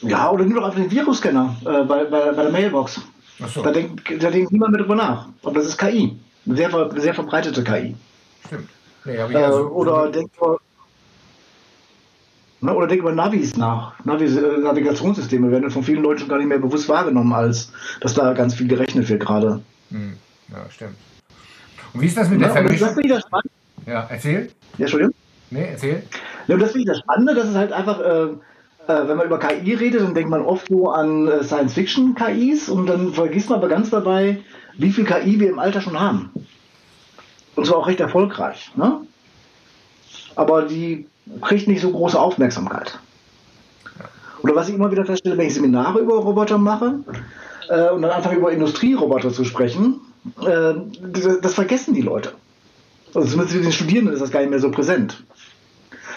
[0.00, 0.08] so.
[0.08, 3.00] Ja, oder nimm doch einfach den Virusscanner äh, bei, bei, bei der Mailbox.
[3.46, 3.62] So.
[3.62, 5.28] Da, denkt, da denkt niemand mehr drüber nach.
[5.42, 6.18] Aber das ist KI.
[6.56, 7.96] Sehr, sehr verbreitete KI.
[8.46, 8.68] Stimmt.
[9.04, 10.36] Nee, äh, also, oder denkt
[12.60, 13.94] ne, oder denk über Navis nach.
[14.04, 18.14] Navis, äh, Navigationssysteme werden von vielen Leuten schon gar nicht mehr bewusst wahrgenommen, als dass
[18.14, 19.60] da ganz viel gerechnet wird gerade.
[19.90, 20.16] Hm.
[20.50, 20.96] Ja, stimmt.
[21.92, 22.88] Und wie ist das mit ja, der Vermischung?
[23.86, 24.50] Ja, erzähl.
[24.78, 25.14] Ja, Entschuldigung?
[25.50, 26.02] Nee, erzähl.
[26.46, 28.28] Ja, das finde ich das Spannende, dass es halt einfach, äh,
[29.08, 33.12] wenn man über KI redet, dann denkt man oft so an äh, Science-Fiction-KIs und dann
[33.12, 34.40] vergisst man aber ganz dabei,
[34.76, 36.30] wie viel KI wir im Alter schon haben.
[37.56, 38.70] Und zwar auch recht erfolgreich.
[38.76, 39.00] Ne?
[40.36, 41.06] Aber die
[41.42, 42.98] kriegt nicht so große Aufmerksamkeit.
[44.42, 47.00] Oder was ich immer wieder feststelle, wenn ich Seminare über Roboter mache
[47.68, 50.00] äh, und dann anfange über Industrieroboter zu sprechen,
[50.40, 52.32] äh, das, das, vergessen die Leute.
[53.14, 55.22] Also zumindest für den Studierenden ist das gar nicht mehr so präsent.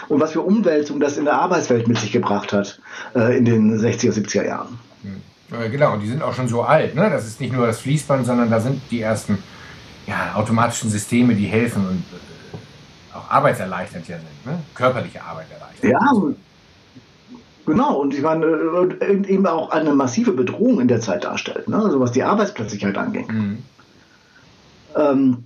[0.08, 2.80] Und was für Umwälzung das in der Arbeitswelt mit sich gebracht hat
[3.14, 4.78] äh, in den 60er, 70er Jahren.
[5.02, 5.70] Hm.
[5.70, 6.94] Genau, und die sind auch schon so alt.
[6.94, 7.10] Ne?
[7.10, 9.38] Das ist nicht nur das Fließband, sondern da sind die ersten
[10.06, 14.46] ja, automatischen Systeme, die helfen und äh, auch arbeitserleichternd ja sind.
[14.46, 14.60] Ne?
[14.74, 15.90] Körperliche Arbeit erleichtern.
[15.90, 17.36] Ja,
[17.66, 18.00] genau.
[18.00, 21.76] Und ich meine, äh, eben auch eine massive Bedrohung in der Zeit darstellt, ne?
[21.76, 23.30] also was die Arbeitsplatzsicherheit angeht.
[23.30, 23.58] Mhm.
[24.96, 25.44] Ähm,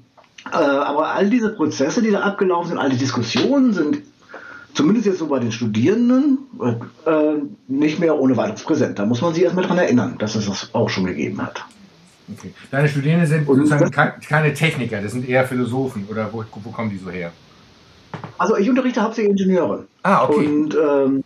[0.52, 4.02] äh, aber all diese Prozesse, die da abgelaufen sind, all die Diskussionen sind
[4.78, 6.38] zumindest jetzt so bei den Studierenden,
[7.04, 7.32] äh,
[7.66, 8.98] nicht mehr ohne weiteres präsent.
[8.98, 11.64] Da muss man sich erstmal daran erinnern, dass es das auch schon gegeben hat.
[12.32, 12.54] Okay.
[12.70, 16.98] Deine Studierenden sind sozusagen keine Techniker, das sind eher Philosophen oder wo, wo kommen die
[16.98, 17.32] so her?
[18.38, 19.86] Also ich unterrichte hauptsächlich Ingenieure.
[20.04, 20.46] Ah, okay.
[20.46, 21.24] Und ähm,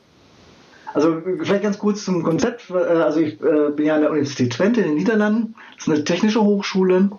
[0.94, 2.70] also vielleicht ganz kurz zum Konzept.
[2.70, 5.54] Äh, also ich äh, bin ja an der Universität Twente in den Niederlanden.
[5.76, 7.10] Das ist eine technische Hochschule.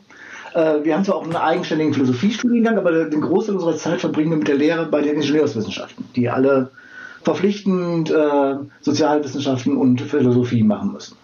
[0.54, 4.38] Äh, wir haben zwar auch einen eigenständigen Philosophiestudiengang, aber den Großteil unserer Zeit verbringen wir
[4.38, 6.72] mit der Lehre bei den Ingenieurswissenschaften, die alle
[7.24, 11.16] verpflichtend äh, Sozialwissenschaften und Philosophie machen müssen.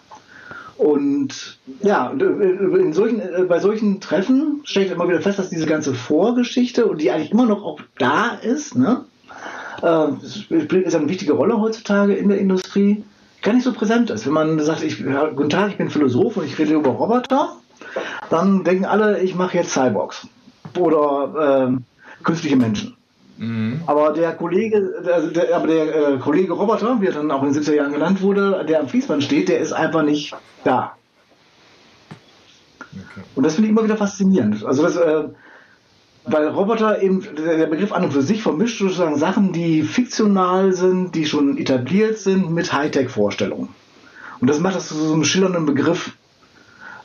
[0.80, 5.50] Und ja, äh, in solchen, äh, bei solchen Treffen stelle ich immer wieder fest, dass
[5.50, 9.04] diese ganze Vorgeschichte und die eigentlich immer noch auch da ist, ne,
[9.82, 10.08] äh,
[10.48, 13.04] ist eine wichtige Rolle heutzutage in der Industrie,
[13.42, 14.24] gar nicht so präsent ist.
[14.24, 17.56] Wenn man sagt, ich, ja, guten Tag, ich bin Philosoph und ich rede über Roboter,
[18.30, 20.26] dann denken alle, ich mache jetzt Cyborgs
[20.78, 21.84] oder ähm,
[22.22, 22.96] künstliche Menschen.
[23.36, 23.80] Mhm.
[23.86, 27.52] Aber der Kollege, der, der, aber der äh, Kollege Roboter, wie er dann auch in
[27.52, 30.92] den 70er Jahren genannt wurde, der am Fließband steht, der ist einfach nicht da.
[32.80, 33.24] Okay.
[33.34, 34.64] Und das finde ich immer wieder faszinierend.
[34.64, 35.24] Also das, äh,
[36.24, 41.14] weil Roboter eben, der Begriff an und für sich vermischt sozusagen Sachen, die fiktional sind,
[41.14, 43.68] die schon etabliert sind, mit Hightech-Vorstellungen.
[44.40, 46.12] Und das macht das zu so einem schillernden Begriff.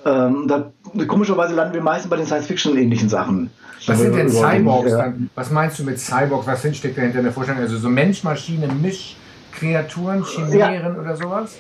[0.06, 0.72] Ähm, da,
[1.08, 3.50] komischerweise landen wir meistens bei den Science-Fiction-ähnlichen Sachen.
[3.88, 4.92] Was sind denn Cyborgs?
[4.92, 5.14] Ja.
[5.34, 6.48] Was meinst du mit Cyborgs?
[6.48, 7.62] Was steckt dahinter in der Vorstellung?
[7.62, 11.02] Also so Mensch, Maschine, Mischkreaturen, Chimären ja.
[11.02, 11.56] oder sowas?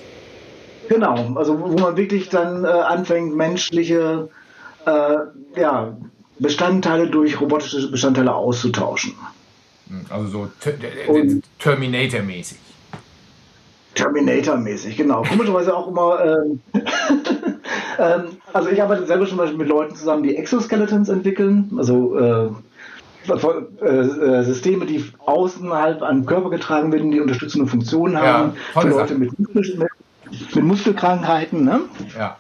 [0.88, 4.30] Genau, also wo man wirklich dann äh, anfängt, menschliche
[4.86, 5.98] äh, ja,
[6.38, 9.14] Bestandteile durch robotische Bestandteile auszutauschen.
[9.88, 10.48] Hm, also so
[11.60, 12.58] Terminator-mäßig.
[13.96, 15.24] Terminator-mäßig, genau.
[15.24, 16.20] Komischerweise auch immer.
[16.24, 16.60] Ähm,
[18.00, 22.50] ähm, also ich arbeite selber schon mit Leuten zusammen, die Exoskeletons entwickeln, also äh,
[23.28, 28.88] äh, äh, Systeme, die außerhalb am Körper getragen werden, die unterstützende Funktionen haben ja, für
[28.88, 29.88] Leute mit, Muskel,
[30.54, 31.66] mit, Muskelkrankheiten.
[31.66, 31.82] Ne?
[32.18, 32.38] Ja.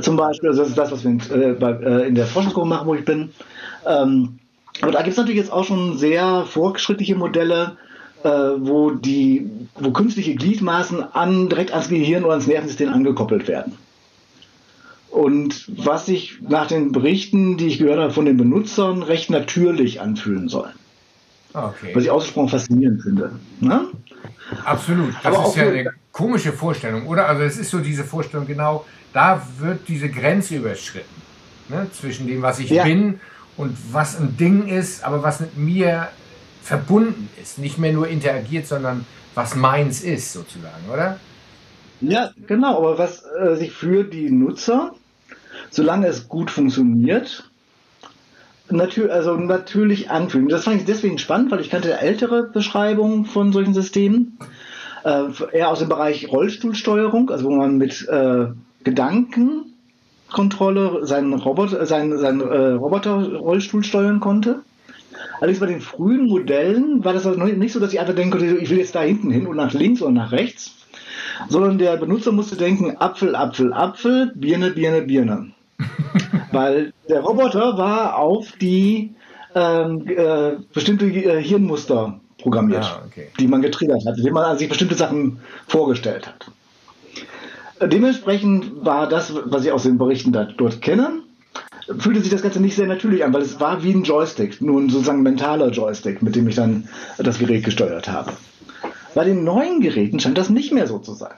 [0.00, 2.68] Zum Beispiel, also das ist das, was wir in, äh, bei, äh, in der Forschungsgruppe
[2.68, 3.30] machen, wo ich bin.
[3.86, 4.38] Ähm,
[4.80, 7.76] aber da gibt es natürlich jetzt auch schon sehr fortschrittliche Modelle,
[8.22, 13.76] äh, wo die, wo künstliche Gliedmaßen an, direkt ans Gehirn oder ans Nervensystem angekoppelt werden.
[15.10, 20.00] Und was sich nach den Berichten, die ich gehört habe von den Benutzern, recht natürlich
[20.00, 20.70] anfühlen soll.
[21.54, 21.92] Okay.
[21.94, 23.32] Was ich ausgesprochen faszinierend finde.
[23.60, 23.86] Ne?
[24.64, 25.14] Absolut.
[25.22, 27.26] Das Aber ist ja eine komische Vorstellung, oder?
[27.26, 31.22] Also es ist so diese Vorstellung, genau, da wird diese Grenze überschritten.
[31.68, 31.86] Ne?
[31.92, 32.84] Zwischen dem, was ich ja.
[32.84, 33.20] bin
[33.56, 36.08] und was ein Ding ist, aber was mit mir
[36.62, 37.58] verbunden ist.
[37.58, 41.18] Nicht mehr nur interagiert, sondern was meins ist, sozusagen, oder?
[42.00, 44.94] Ja, genau, aber was äh, sich für die Nutzer,
[45.70, 47.50] solange es gut funktioniert,
[48.70, 50.48] natür also natürlich anfühlen.
[50.48, 54.38] Das fand ich deswegen spannend, weil ich kannte ältere Beschreibungen von solchen Systemen,
[55.04, 58.46] äh, eher aus dem Bereich Rollstuhlsteuerung, also wo man mit äh,
[58.84, 64.60] Gedankenkontrolle seinen, Roboter, seinen, seinen äh, Roboter-Rollstuhl steuern konnte.
[65.40, 68.70] Allerdings bei den frühen Modellen war das also nicht so, dass ich einfach denke, ich
[68.70, 70.76] will jetzt da hinten hin und nach links oder nach rechts,
[71.48, 75.52] sondern der Benutzer musste denken, Apfel, Apfel, Apfel, Birne, Birne, Birne.
[76.52, 79.14] Weil der Roboter war auf die
[79.54, 83.28] ähm, äh, bestimmte äh, Hirnmuster programmiert, ah, okay.
[83.38, 86.50] die man getriggert hat, indem man sich bestimmte Sachen vorgestellt hat.
[87.80, 91.22] Dementsprechend war das, was ich aus den Berichten da, dort kenne,
[91.98, 94.80] fühlte sich das Ganze nicht sehr natürlich an, weil es war wie ein Joystick, nur
[94.80, 98.32] ein sozusagen mentaler Joystick, mit dem ich dann das Gerät gesteuert habe.
[99.14, 101.34] Bei den neuen Geräten scheint das nicht mehr so zu sein.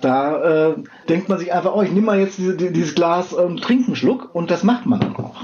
[0.00, 0.74] Da äh,
[1.08, 3.86] denkt man sich einfach, oh, ich nehme mal jetzt diese, dieses Glas und ähm, trinke
[3.86, 5.34] einen Schluck und das macht man dann auch.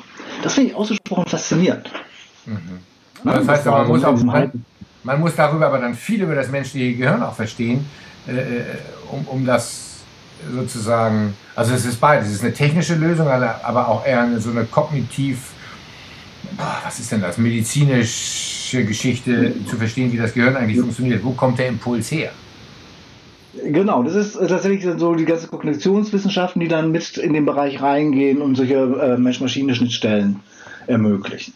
[0.42, 1.90] Das finde ich ausgesprochen faszinierend.
[2.46, 2.58] Mhm.
[3.24, 4.52] Ja, das heißt, man muss, auch, man,
[5.02, 7.86] man, muss darüber aber dann viel über das menschliche Gehirn auch verstehen,
[8.28, 8.64] äh, äh,
[9.10, 9.94] um, um das
[10.52, 14.50] sozusagen, also es ist beides, es ist eine technische Lösung, aber auch eher eine, so
[14.50, 15.52] eine kognitiv,
[16.84, 17.38] was ist denn das,
[18.74, 21.24] medizinische Geschichte zu verstehen, wie das Gehirn eigentlich funktioniert.
[21.24, 22.30] Wo kommt der Impuls her?
[23.64, 28.42] Genau, das ist tatsächlich so die ganze Kognitionswissenschaften, die dann mit in den Bereich reingehen
[28.42, 30.40] und solche äh, Mensch-Maschine-Schnittstellen
[30.88, 31.54] ermöglichen.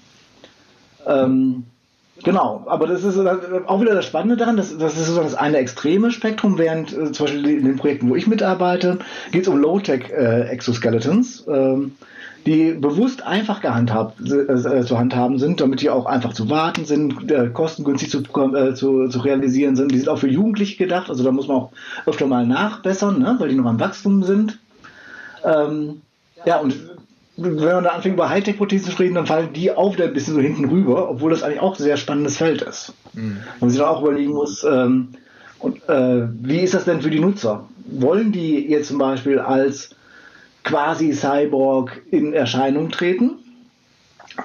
[1.06, 1.64] Ähm,
[2.22, 5.56] genau, aber das ist auch wieder das Spannende daran, das, das ist sozusagen das eine
[5.58, 9.00] extreme Spektrum, während äh, zum Beispiel in den Projekten, wo ich mitarbeite,
[9.32, 11.48] geht es um Low-Tech-Exoskeletons.
[11.48, 11.78] Äh,
[12.46, 17.30] die bewusst einfach gehandhabt äh, zu handhaben sind, damit die auch einfach zu warten sind,
[17.30, 19.92] äh, kostengünstig zu, äh, zu, zu realisieren sind.
[19.92, 21.72] Die sind auch für Jugendliche gedacht, also da muss man auch
[22.06, 24.58] öfter mal nachbessern, ne, weil die noch am Wachstum sind.
[25.44, 26.00] Ähm,
[26.44, 26.74] ja, und
[27.36, 30.34] wenn man da anfängt über Hightech-Prothesen zu reden, dann fallen die auch wieder ein bisschen
[30.34, 32.94] so hinten rüber, obwohl das eigentlich auch ein sehr spannendes Feld ist.
[33.12, 33.38] Mhm.
[33.60, 35.08] Man sich dann auch überlegen muss, ähm,
[35.60, 37.68] und, äh, wie ist das denn für die Nutzer?
[37.86, 39.90] Wollen die jetzt zum Beispiel als
[40.68, 43.38] quasi Cyborg in Erscheinung treten?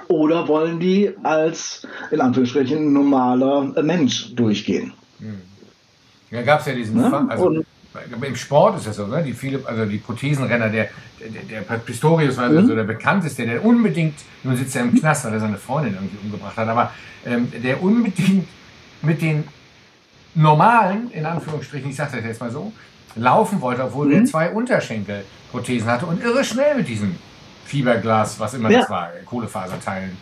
[0.08, 4.92] Oder wollen die als, in Anführungsstrichen, normaler Mensch durchgehen?
[5.20, 5.40] Hm.
[6.30, 7.10] Da gab es ja diesen ja?
[7.10, 7.66] Fall, also Und,
[8.26, 9.22] im Sport ist das so, ne?
[9.22, 10.88] die viele, also die Prothesenrenner, der,
[11.20, 12.58] der, der Pistorius war mhm.
[12.58, 16.18] also der bekannteste, der unbedingt, nun sitzt er im Knast, weil er seine Freundin irgendwie
[16.24, 16.90] umgebracht hat, aber
[17.24, 18.48] ähm, der unbedingt
[19.02, 19.44] mit den
[20.34, 22.72] normalen, in Anführungsstrichen, ich sage das jetzt mal so,
[23.16, 24.12] laufen wollte, obwohl mhm.
[24.12, 27.16] er zwei Unterschenkelprothesen hatte und irre schnell mit diesem
[27.64, 28.80] Fiberglas, was immer ja.
[28.80, 30.16] das war, Kohlefaserteilen,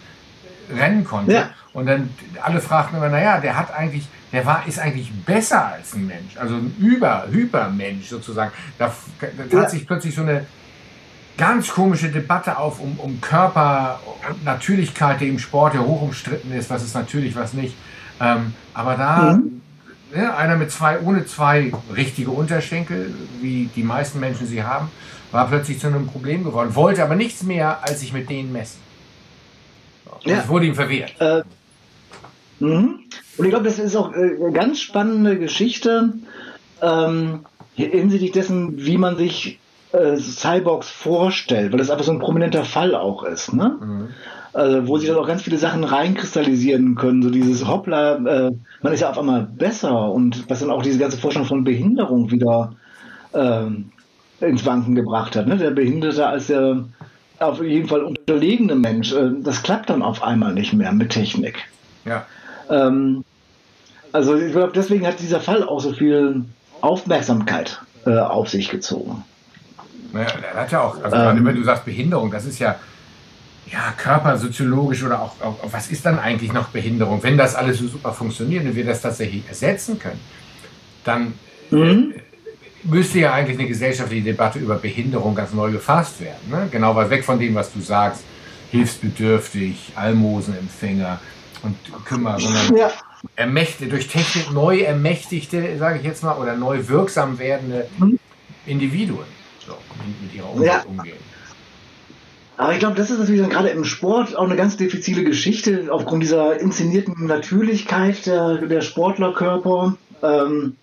[0.74, 1.32] rennen konnte.
[1.32, 1.50] Ja.
[1.72, 2.10] Und dann
[2.42, 6.36] alle fragten immer, naja, der hat eigentlich, der war, ist eigentlich besser als ein Mensch,
[6.36, 8.52] also ein Über, Hypermensch sozusagen.
[8.78, 9.68] Da, da tat ja.
[9.68, 10.46] sich plötzlich so eine
[11.38, 16.52] ganz komische Debatte auf um, um Körper und Natürlichkeit, die im Sport ja hoch umstritten
[16.52, 17.74] ist, was ist natürlich, was nicht.
[18.20, 19.62] Ähm, aber da mhm
[20.14, 24.90] ja, einer mit zwei, ohne zwei richtige Unterschenkel, wie die meisten Menschen sie haben,
[25.30, 28.80] war plötzlich zu einem Problem geworden, wollte aber nichts mehr, als sich mit denen messen.
[30.24, 30.36] Ja.
[30.36, 31.14] Das wurde ihm verwehrt.
[31.20, 31.42] Äh,
[32.60, 33.00] mhm.
[33.38, 36.12] und ich glaube, das ist auch äh, eine ganz spannende Geschichte
[36.80, 39.58] ähm, hinsichtlich dessen, wie man sich
[39.92, 43.54] äh, Cyborgs vorstellt, weil das einfach so ein prominenter Fall auch ist.
[43.54, 43.78] Ne?
[43.80, 44.08] Mhm
[44.52, 47.22] also, wo sich dann auch ganz viele Sachen reinkristallisieren können.
[47.22, 48.50] So dieses Hoppla, äh,
[48.82, 52.30] man ist ja auf einmal besser und was dann auch diese ganze Forschung von Behinderung
[52.30, 52.74] wieder
[53.34, 53.90] ähm,
[54.40, 55.46] ins Wanken gebracht hat.
[55.46, 55.56] Ne?
[55.56, 56.84] Der Behinderte als der
[57.38, 59.12] auf jeden Fall unterlegene Mensch.
[59.12, 61.58] Äh, das klappt dann auf einmal nicht mehr mit Technik.
[62.04, 62.26] Ja.
[62.68, 63.24] Ähm,
[64.12, 66.44] also ich glaube, deswegen hat dieser Fall auch so viel
[66.80, 69.24] Aufmerksamkeit äh, auf sich gezogen.
[70.12, 72.76] Naja, er hat ja auch, also ähm, wenn du sagst Behinderung, das ist ja,
[73.72, 77.22] ja, körpersoziologisch oder auch, auch, was ist dann eigentlich noch Behinderung?
[77.22, 80.20] Wenn das alles so super funktioniert und wir das tatsächlich ersetzen können,
[81.04, 81.34] dann
[81.70, 82.12] mhm.
[82.14, 82.20] äh,
[82.84, 86.50] müsste ja eigentlich eine gesellschaftliche Debatte über Behinderung ganz neu gefasst werden.
[86.50, 86.68] Ne?
[86.70, 88.24] Genau weit weg von dem, was du sagst,
[88.70, 91.18] hilfsbedürftig, Almosenempfänger
[91.62, 92.90] und Kümmer, sondern ja.
[93.36, 98.18] ermächtigte, durch Technik neu ermächtigte, sage ich jetzt mal, oder neu wirksam werdende mhm.
[98.66, 99.26] Individuen
[99.66, 99.76] so,
[100.22, 100.82] mit ihrer Umwelt ja.
[100.82, 101.32] umgehen.
[102.56, 106.22] Aber ich glaube, das ist natürlich gerade im Sport auch eine ganz diffizile Geschichte, aufgrund
[106.22, 109.96] dieser inszenierten Natürlichkeit der, der Sportlerkörper.
[110.22, 110.76] Ähm,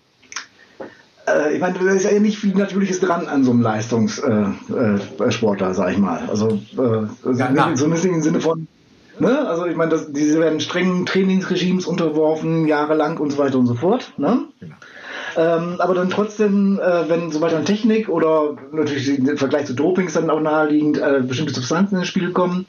[1.26, 5.70] äh, ich meine, da ist ja nicht viel Natürliches dran an so einem Leistungssportler, äh,
[5.70, 6.28] äh, sag ich mal.
[6.28, 8.66] Also, äh, ja, so ein bisschen im Sinne von,
[9.18, 9.46] ne?
[9.46, 14.12] Also ich meine, diese werden strengen Trainingsregimes unterworfen, jahrelang und so weiter und so fort.
[14.16, 14.44] Ne?
[14.58, 14.74] Genau.
[15.40, 20.12] Ähm, aber dann trotzdem, äh, wenn sobald dann Technik oder natürlich im Vergleich zu Dopings
[20.12, 22.66] dann auch naheliegend äh, bestimmte Substanzen ins Spiel kommen,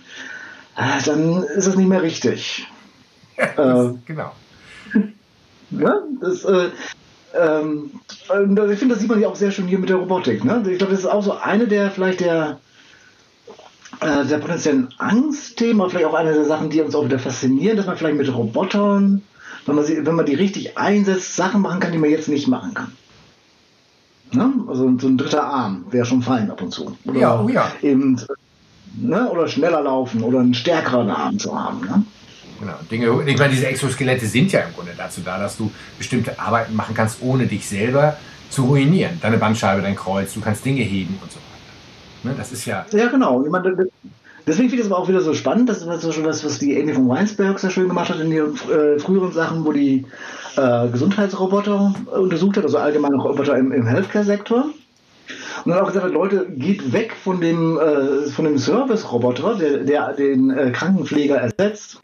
[0.77, 2.65] äh, dann ist es nicht mehr richtig.
[3.37, 4.31] Ja, das, genau.
[5.71, 6.69] Ja, das, äh,
[7.33, 10.45] ähm, ich finde, das sieht man ja auch sehr schön hier mit der Robotik.
[10.45, 10.63] Ne?
[10.69, 12.61] Ich glaube, das ist auch so eine der vielleicht der,
[13.99, 17.85] äh, der potenziellen Angstthemen, vielleicht auch eine der Sachen, die uns auch wieder faszinieren, dass
[17.85, 19.23] man vielleicht mit Robotern,
[19.65, 22.47] wenn man, sie, wenn man die richtig einsetzt, Sachen machen kann, die man jetzt nicht
[22.47, 22.91] machen kann.
[24.33, 24.53] Ne?
[24.67, 26.97] Also so ein dritter Arm wäre schon fein ab und zu.
[27.05, 27.71] Oder ja, oh ja.
[27.81, 28.19] Eben,
[28.95, 29.29] ne?
[29.29, 31.81] Oder schneller laufen oder einen stärkeren Arm zu haben.
[31.81, 32.03] Ne?
[32.59, 32.73] Genau.
[32.89, 36.75] Dinge, ich meine, diese Exoskelette sind ja im Grunde dazu da, dass du bestimmte Arbeiten
[36.75, 38.17] machen kannst, ohne dich selber
[38.49, 39.17] zu ruinieren.
[39.21, 41.51] Deine Bandscheibe, dein Kreuz, du kannst Dinge heben und so weiter.
[42.23, 42.85] Ne, das ist ja.
[42.91, 43.43] Ja, genau.
[43.43, 43.75] Ich meine,
[44.47, 45.69] deswegen finde ich es aber auch wieder so spannend.
[45.69, 48.55] Das ist schon was, was die Amy von Weinsberg sehr schön gemacht hat in ihren
[48.55, 50.05] äh, früheren Sachen, wo die
[50.57, 54.65] äh, Gesundheitsroboter untersucht hat, also allgemeine Roboter im, im Healthcare-Sektor.
[55.63, 60.13] Und dann auch gesagt hat, Leute, geht weg von dem, äh, dem Service-Roboter, der, der
[60.13, 62.01] den äh, Krankenpfleger ersetzt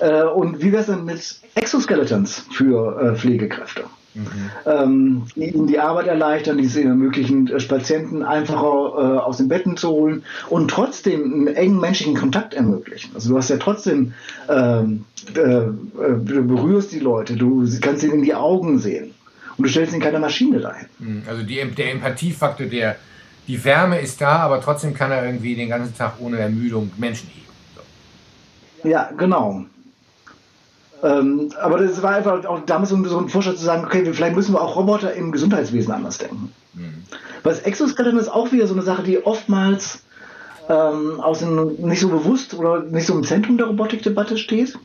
[0.00, 3.84] äh, und wie wäre es denn mit Exoskeletons für äh, Pflegekräfte?
[4.14, 4.50] Mhm.
[4.64, 9.38] Ähm, die ihnen die Arbeit erleichtern, die es ihnen ermöglichen, äh, Patienten einfacher äh, aus
[9.38, 13.10] den Betten zu holen und trotzdem einen engen menschlichen Kontakt ermöglichen.
[13.14, 14.14] Also du hast ja trotzdem,
[14.48, 19.14] ähm, äh, äh, du berührst die Leute, du kannst ihnen in die Augen sehen
[19.56, 20.86] und du stellst ihnen keine Maschine dahin.
[21.00, 21.22] Mhm.
[21.28, 22.96] Also die, der Empathiefaktor, der,
[23.48, 27.28] die Wärme ist da, aber trotzdem kann er irgendwie den ganzen Tag ohne Ermüdung Menschen
[27.30, 27.46] heben.
[28.82, 28.88] So.
[28.88, 29.64] Ja, genau.
[31.04, 34.54] Ähm, aber das war einfach auch damals so ein Vorschlag zu sagen, okay, vielleicht müssen
[34.54, 36.50] wir auch Roboter im Gesundheitswesen anders denken.
[36.72, 37.04] Mhm.
[37.42, 40.00] Weil das Exoskeleton ist auch wieder so eine Sache, die oftmals
[40.70, 44.78] ähm, aus dem, nicht so bewusst oder nicht so im Zentrum der Robotikdebatte steht.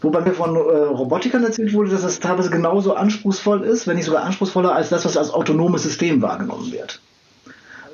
[0.00, 4.06] Wobei mir von äh, Robotikern erzählt wurde, dass das teilweise genauso anspruchsvoll ist, wenn nicht
[4.06, 7.00] sogar anspruchsvoller als das, was als autonomes System wahrgenommen wird.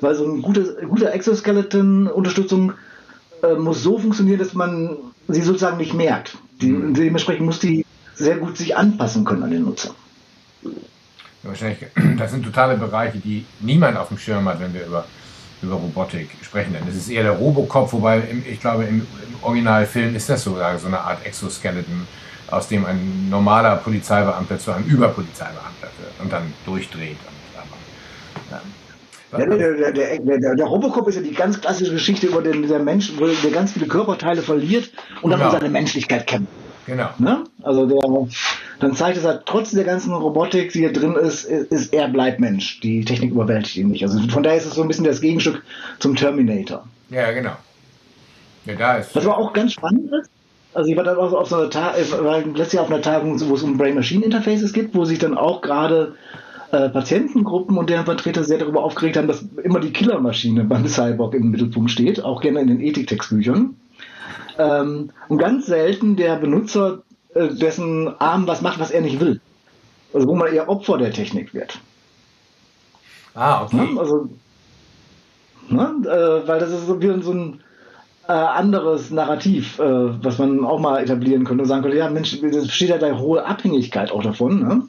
[0.01, 2.73] Weil so eine gute, gute Exoskeleton-Unterstützung
[3.43, 4.97] äh, muss so funktionieren, dass man
[5.33, 6.37] sie sozusagen nicht merkt.
[6.61, 6.93] Die, mhm.
[6.93, 9.95] dementsprechend muss die sehr gut sich anpassen können an den Nutzer.
[10.63, 10.69] Ja,
[11.43, 11.79] wahrscheinlich,
[12.17, 15.05] das sind totale Bereiche, die niemand auf dem Schirm hat, wenn wir über,
[15.61, 16.73] über Robotik sprechen.
[16.73, 20.43] Denn es ist eher der Robocop, wobei im, ich glaube, im, im Originalfilm ist das
[20.43, 22.07] sogar so eine Art Exoskeleton,
[22.51, 27.17] aus dem ein normaler Polizeibeamter zu einem Überpolizeibeamter wird und dann durchdreht.
[27.25, 27.77] Und, aber,
[28.51, 28.61] ja,
[29.37, 33.13] der, der, der, der, Robocop ist ja die ganz klassische Geschichte über den der Mensch,
[33.17, 35.51] wo der ganz viele Körperteile verliert und dann genau.
[35.51, 36.51] seine Menschlichkeit kämpft.
[36.87, 37.09] Genau.
[37.19, 37.43] Ne?
[37.61, 37.99] Also der,
[38.79, 42.39] dann zeigt es halt, trotz der ganzen Robotik, die hier drin ist, ist er bleibt
[42.39, 42.79] Mensch.
[42.79, 44.03] Die Technik überwältigt ihn nicht.
[44.03, 45.61] Also von daher ist es so ein bisschen das Gegenstück
[45.99, 46.85] zum Terminator.
[47.11, 47.51] Ja, genau.
[48.65, 49.15] Ja, da ist.
[49.15, 50.31] Was aber auch ganz spannend ist,
[50.73, 53.39] also ich war dann auch auf so einer Tag, war letztes Jahr auf einer Tagung,
[53.49, 56.15] wo es um Brain-Machine-Interfaces gibt, wo sich dann auch gerade
[56.71, 61.33] äh, Patientengruppen und deren Vertreter sehr darüber aufgeregt haben, dass immer die Killermaschine beim Cyborg
[61.33, 63.75] im Mittelpunkt steht, auch gerne in den Ethiktextbüchern.
[64.57, 67.01] Ähm, und ganz selten der Benutzer,
[67.33, 69.41] äh, dessen Arm was macht, was er nicht will.
[70.13, 71.79] Also wo man eher Opfer der Technik wird.
[73.35, 73.75] Ah, okay.
[73.75, 73.99] Ne?
[73.99, 74.29] Also,
[75.69, 75.95] ne?
[76.05, 77.61] Äh, weil das ist so, wie so ein
[78.27, 82.39] äh, anderes Narrativ, äh, was man auch mal etablieren könnte und sagen könnte, ja Mensch,
[82.41, 84.59] das steht ja da hohe Abhängigkeit auch davon.
[84.59, 84.83] Ne?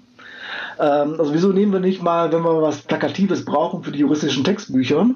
[0.80, 4.44] Ähm, also wieso nehmen wir nicht mal, wenn wir was Plakatives brauchen für die juristischen
[4.44, 5.10] Textbücher,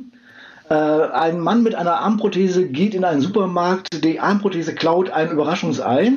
[0.68, 6.12] äh, ein Mann mit einer Armprothese geht in einen Supermarkt, die Armprothese klaut ein Überraschungsei,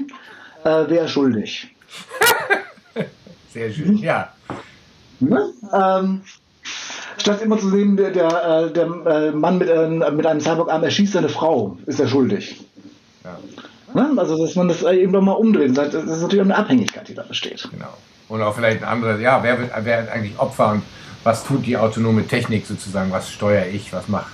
[0.66, 1.74] äh, wer schuldig?
[3.54, 4.34] Sehr schön, ja.
[5.22, 5.50] Ne?
[5.74, 6.22] Ähm,
[7.18, 8.28] statt immer zu sehen, der, der,
[8.68, 12.62] äh, der äh, Mann mit, äh, mit einem Cyborg-Arm erschießt seine Frau, ist er schuldig.
[13.24, 13.40] Ja.
[13.94, 14.12] Ne?
[14.18, 15.78] Also, dass man das eben doch mal umdreht.
[15.78, 17.68] Das ist natürlich eine Abhängigkeit, die da besteht.
[17.72, 17.94] Genau.
[18.30, 20.84] Und auch vielleicht ein anderes, ja, wer wird, wer eigentlich Opfer und
[21.24, 24.34] was tut die autonome Technik sozusagen, was steuere ich, was macht,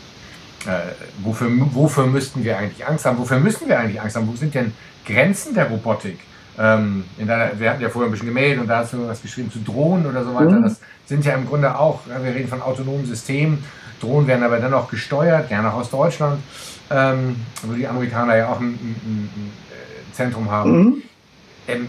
[0.66, 4.36] äh, wofür, wofür müssten wir eigentlich Angst haben, wofür müssen wir eigentlich Angst haben, wo
[4.36, 4.74] sind denn
[5.06, 6.20] Grenzen der Robotik?
[6.58, 9.52] Ähm, deiner, wir hatten ja vorher ein bisschen gemeldet und da hast du was geschrieben
[9.52, 10.60] zu Drohnen oder so weiter.
[10.60, 10.64] Mhm.
[10.64, 13.64] Das sind ja im Grunde auch, wir reden von autonomen Systemen,
[14.00, 16.42] Drohnen werden aber dennoch gesteuert, gerne auch aus Deutschland,
[16.92, 19.52] ähm, wo die Amerikaner ja auch ein, ein, ein
[20.12, 20.72] Zentrum haben.
[20.72, 21.02] Mhm.
[21.68, 21.88] Ähm,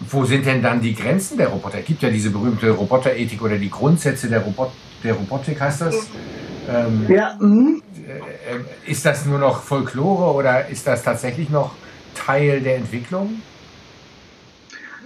[0.00, 1.78] wo sind denn dann die Grenzen der Roboter?
[1.78, 4.70] Es gibt ja diese berühmte Roboterethik oder die Grundsätze der, Robot
[5.02, 5.94] der Robotik, heißt das?
[6.68, 7.36] Ähm, ja.
[7.40, 7.82] Mhm.
[8.06, 11.72] Äh, ist das nur noch Folklore oder ist das tatsächlich noch
[12.14, 13.40] Teil der Entwicklung?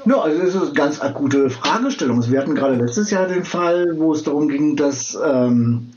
[0.06, 2.16] Ja, also das ist eine ganz akute Fragestellung.
[2.18, 5.90] Also wir hatten gerade letztes Jahr den Fall, wo es darum ging, dass ähm,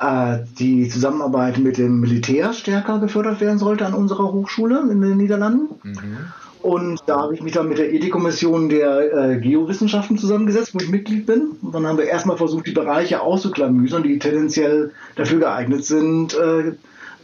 [0.00, 5.16] äh, die Zusammenarbeit mit dem Militär stärker gefördert werden sollte an unserer Hochschule in den
[5.16, 5.68] Niederlanden.
[5.82, 6.18] Mhm.
[6.62, 10.90] Und da habe ich mich dann mit der Ethikkommission der äh, Geowissenschaften zusammengesetzt, wo ich
[10.90, 11.52] Mitglied bin.
[11.62, 16.72] Und dann haben wir erstmal versucht, die Bereiche auszuklamüsern, die tendenziell dafür geeignet sind, äh,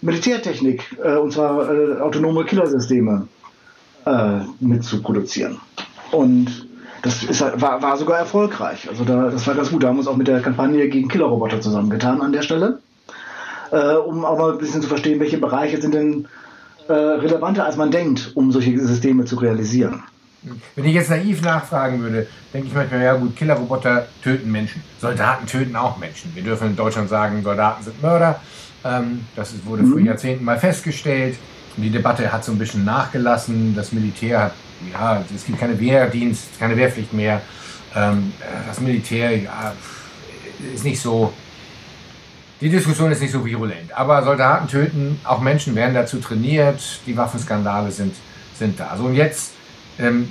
[0.03, 3.27] Militärtechnik, äh, und zwar äh, autonome Killersysteme,
[4.07, 5.59] äh, mitzuproduzieren.
[6.13, 6.69] Und
[7.03, 8.89] das ist, war, war sogar erfolgreich.
[8.89, 9.83] Also da, das war ganz gut.
[9.83, 12.79] Da haben wir uns auch mit der Kampagne gegen Killerroboter zusammengetan an der Stelle,
[13.73, 16.29] äh, um auch mal ein bisschen zu verstehen, welche Bereiche sind denn
[16.89, 20.03] äh, relevanter, als man denkt, um solche Systeme zu realisieren.
[20.77, 24.83] Wenn ich jetzt naiv nachfragen würde, denke ich manchmal, ja gut, Killerroboter töten Menschen.
[25.01, 26.35] Soldaten töten auch Menschen.
[26.35, 28.41] Wir dürfen in Deutschland sagen, Soldaten sind Mörder.
[28.85, 29.93] Ähm, das wurde mhm.
[29.93, 31.39] vor Jahrzehnten mal festgestellt.
[31.77, 33.75] Die Debatte hat so ein bisschen nachgelassen.
[33.75, 34.53] Das Militär hat,
[34.93, 37.41] ja, es gibt keine Wehrdienst, keine Wehrpflicht mehr.
[37.97, 38.33] Ähm,
[38.69, 39.73] das Militär ja,
[40.75, 41.33] ist nicht so
[42.61, 43.97] die Diskussion ist nicht so virulent.
[43.97, 48.15] Aber Soldaten töten, auch Menschen werden dazu trainiert, die Waffenskandale sind,
[48.57, 48.97] sind da.
[48.97, 49.53] So, und jetzt,
[49.99, 50.29] ähm,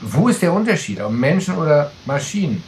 [0.00, 2.62] wo ist der Unterschied, ob Menschen oder Maschinen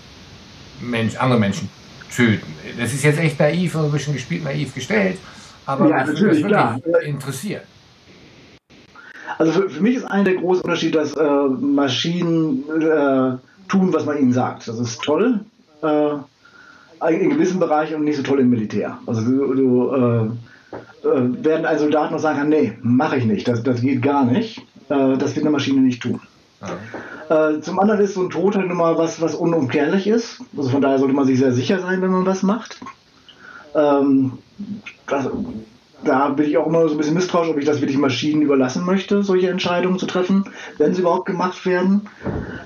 [0.81, 1.69] Mensch, andere Menschen
[2.14, 2.55] töten?
[2.79, 5.19] Das ist jetzt echt naiv und ein bisschen gespielt naiv gestellt,
[5.66, 6.55] aber ja, das wirklich
[7.05, 7.62] interessieren.
[9.39, 13.37] Also für, für, mich ist einer der großen Unterschiede, dass äh, Maschinen äh,
[13.69, 14.66] tun, was man ihnen sagt.
[14.66, 15.41] Das ist toll.
[15.83, 16.14] Äh,
[17.07, 18.99] in gewissen Bereichen und nicht so toll im Militär.
[19.07, 23.49] Also du, du äh, äh, werden ein Soldat noch sagen kann, nee, mache ich nicht,
[23.49, 24.59] das, das geht gar nicht.
[24.88, 26.20] Äh, das wird eine Maschine nicht tun.
[27.28, 30.40] Äh, zum anderen ist so ein Tod halt immer was, was unumkehrlich ist.
[30.57, 32.80] Also von daher sollte man sich sehr sicher sein, wenn man was macht.
[33.74, 34.38] Ähm,
[35.07, 35.28] das,
[36.05, 38.84] da bin ich auch immer so ein bisschen misstrauisch, ob ich das wirklich Maschinen überlassen
[38.84, 40.44] möchte, solche Entscheidungen zu treffen,
[40.78, 42.03] wenn sie überhaupt gemacht werden.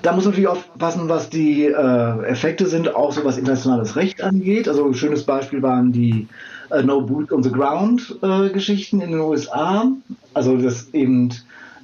[0.02, 4.22] Da muss man natürlich aufpassen, was die äh, Effekte sind, auch so was internationales Recht
[4.22, 4.68] angeht.
[4.68, 6.28] Also ein schönes Beispiel waren die
[6.70, 9.86] äh, No Boot on the Ground äh, Geschichten in den USA.
[10.34, 11.30] Also das eben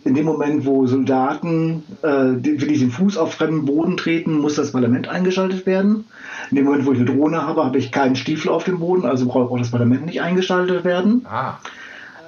[0.05, 4.73] in dem Moment, wo Soldaten äh, wirklich den Fuß auf fremden Boden treten, muss das
[4.73, 6.05] Parlament eingeschaltet werden.
[6.51, 9.05] In dem Moment, wo ich eine Drohne habe, habe ich keinen Stiefel auf dem Boden,
[9.05, 11.27] also braucht auch das Parlament nicht eingeschaltet werden.
[11.29, 11.59] Ah.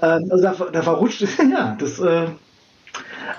[0.02, 2.26] Ähm, also da, da verrutscht es, ja, das, äh,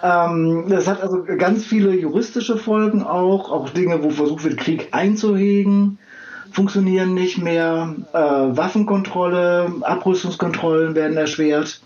[0.04, 4.90] ähm, das hat also ganz viele juristische Folgen auch, auch Dinge, wo versucht wird, Krieg
[4.92, 6.00] einzuhegen,
[6.52, 11.82] funktionieren nicht mehr, äh, Waffenkontrolle, Abrüstungskontrollen werden erschwert.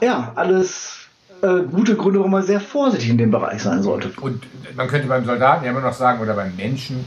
[0.00, 1.08] Ja, alles
[1.42, 4.10] äh, gute Gründe, warum man sehr vorsichtig in dem Bereich sein sollte.
[4.20, 4.42] Und
[4.76, 7.04] man könnte beim Soldaten ja immer noch sagen, oder beim Menschen,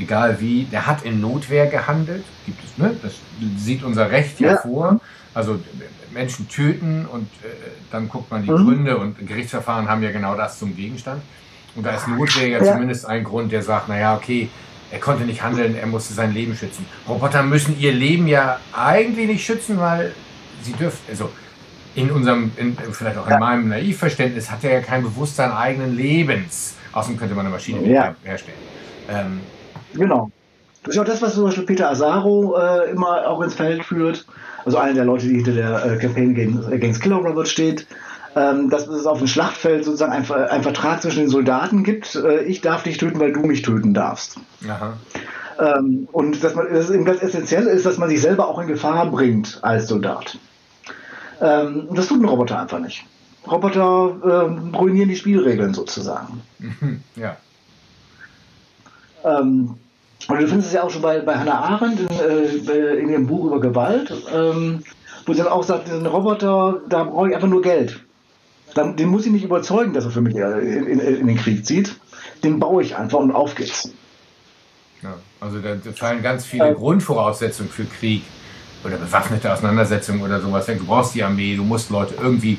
[0.00, 2.96] egal wie, der hat in Notwehr gehandelt, gibt es, ne?
[3.02, 3.14] Das
[3.56, 5.00] sieht unser Recht ja, vor.
[5.34, 5.60] Also
[6.12, 7.48] Menschen töten und äh,
[7.92, 8.64] dann guckt man die mhm.
[8.64, 11.22] Gründe und Gerichtsverfahren haben ja genau das zum Gegenstand.
[11.76, 14.48] Und da ist Notwehr ja, ja zumindest ein Grund, der sagt, naja, okay,
[14.90, 16.84] er konnte nicht handeln, er musste sein Leben schützen.
[17.08, 20.12] Roboter müssen ihr Leben ja eigentlich nicht schützen, weil
[20.62, 21.30] sie dürfen, also
[21.94, 23.38] in unserem, in, vielleicht auch in ja.
[23.38, 26.74] meinem Naivverständnis, hat er ja kein Bewusstsein eigenen Lebens.
[26.92, 28.16] Außerdem könnte man eine Maschine ja.
[28.24, 28.58] herstellen.
[29.08, 29.40] Ähm,
[29.94, 30.30] genau.
[30.82, 34.26] Das ist auch das, was zum Beispiel Peter Asaro äh, immer auch ins Feld führt.
[34.64, 37.86] Also einer der Leute, die hinter der äh, Campaign gegen, against Killer Robots steht.
[38.36, 42.14] Ähm, dass es auf dem Schlachtfeld sozusagen ein, ein Vertrag zwischen den Soldaten gibt.
[42.14, 44.36] Äh, ich darf dich töten, weil du mich töten darfst.
[45.58, 48.68] Ähm, und dass man, das eben ganz essentiell ist, dass man sich selber auch in
[48.68, 50.38] Gefahr bringt als Soldat.
[51.40, 53.04] Ähm, und das tut ein Roboter einfach nicht.
[53.50, 56.42] Roboter ähm, ruinieren die Spielregeln sozusagen.
[57.16, 57.36] ja.
[59.24, 59.76] Ähm,
[60.28, 63.26] und du findest es ja auch schon bei, bei Hannah Arendt in, äh, in ihrem
[63.26, 64.82] Buch über Gewalt, ähm,
[65.26, 68.00] wo sie dann auch sagt, diesen Roboter, da brauche ich einfach nur Geld.
[68.74, 71.66] Dann, den muss ich nicht überzeugen, dass er für mich in, in, in den Krieg
[71.66, 71.96] zieht.
[72.44, 73.90] Den baue ich einfach und auf geht's.
[75.02, 78.22] Ja, also da, da fallen ganz viele äh, Grundvoraussetzungen für Krieg
[78.84, 80.66] oder bewaffnete Auseinandersetzungen oder sowas.
[80.66, 82.58] Du brauchst die Armee, du musst Leute irgendwie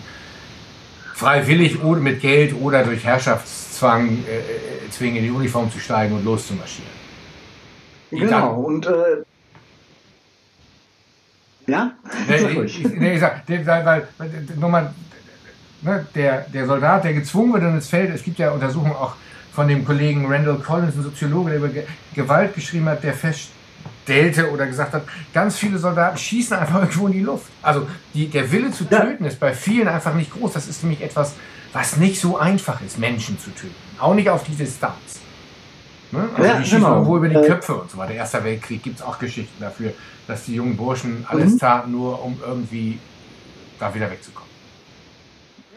[1.13, 6.15] freiwillig oder mit Geld oder durch Herrschaftszwang äh, äh zwingen, in die Uniform zu steigen
[6.15, 6.91] und loszumarschieren.
[8.11, 9.23] Genau, und äh,
[11.67, 11.91] ja?
[12.27, 14.07] Nee, ich, nee, ich sag, weil,
[14.59, 14.93] nochmal,
[15.81, 19.15] ne, der, der Soldat, der gezwungen wird ins Feld, es gibt ja Untersuchungen auch
[19.53, 21.69] von dem Kollegen Randall Collins, ein Soziologe, der über
[22.15, 25.03] Gewalt geschrieben hat, der feststellte oder gesagt hat,
[25.33, 27.47] ganz viele Soldaten schießen einfach irgendwo in die Luft.
[27.61, 29.29] Also die, der Wille zu töten ja.
[29.29, 30.53] ist bei vielen einfach nicht groß.
[30.53, 31.35] Das ist nämlich etwas,
[31.73, 33.75] was nicht so einfach ist, Menschen zu töten.
[33.99, 35.21] Auch nicht auf die Distanz.
[36.11, 36.27] Ne?
[36.35, 36.93] Also ja, die schießen genau.
[36.95, 38.13] irgendwo über die äh, Köpfe und so weiter.
[38.13, 39.93] Erster Weltkrieg gibt es auch Geschichten dafür,
[40.27, 41.59] dass die jungen Burschen alles mhm.
[41.59, 42.99] taten, nur um irgendwie
[43.79, 44.51] da wieder wegzukommen.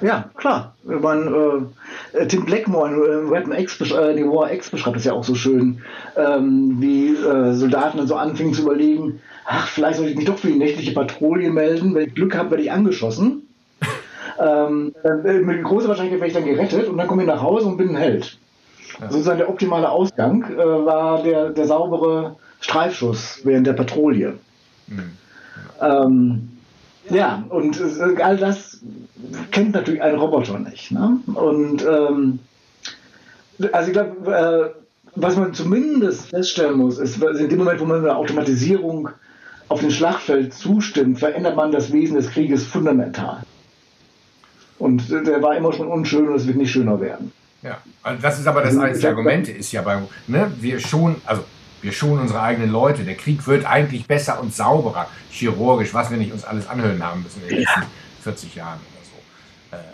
[0.01, 0.75] Ja, klar.
[0.83, 1.71] Man,
[2.13, 5.35] äh, Tim Blackmore in Weapon X, äh, die War X beschreibt es ja auch so
[5.35, 5.81] schön,
[6.17, 10.39] ähm, wie äh, Soldaten dann so anfingen zu überlegen, ach, vielleicht sollte ich mich doch
[10.39, 11.95] für die nächtliche Patrouille melden.
[11.95, 13.44] Wenn ich Glück habe, werde ich angeschossen.
[14.39, 17.67] Ähm, äh, mit großer Wahrscheinlichkeit werde ich dann gerettet und dann komme ich nach Hause
[17.67, 18.39] und bin ein Held.
[19.01, 19.11] Ja.
[19.11, 24.35] Sozusagen der optimale Ausgang äh, war der, der saubere Streifschuss während der Patrouille.
[24.87, 25.13] Mhm.
[25.81, 26.49] Ähm,
[27.11, 28.81] ja, und äh, all das
[29.51, 30.91] kennt natürlich ein Roboter nicht.
[30.91, 31.19] Ne?
[31.35, 32.39] Und ähm,
[33.73, 34.81] also ich glaube, äh,
[35.17, 39.11] was man zumindest feststellen muss, ist, in dem Moment, wo man eine Automatisierung
[39.69, 43.43] auf dem Schlachtfeld zustimmt, verändert man das Wesen des Krieges fundamental.
[44.79, 47.33] Und der war immer schon unschön und es wird nicht schöner werden.
[47.63, 50.79] Ja, also das ist aber das also, eines der Argumente, ist ja bei, ne, wir
[50.81, 51.45] schon, also
[51.81, 53.05] wir schonen unsere eigenen Leute.
[53.05, 57.23] Der Krieg wird eigentlich besser und sauberer, chirurgisch, was wir nicht uns alles anhören haben
[57.23, 57.83] müssen in den letzten
[58.23, 59.05] 40 Jahren oder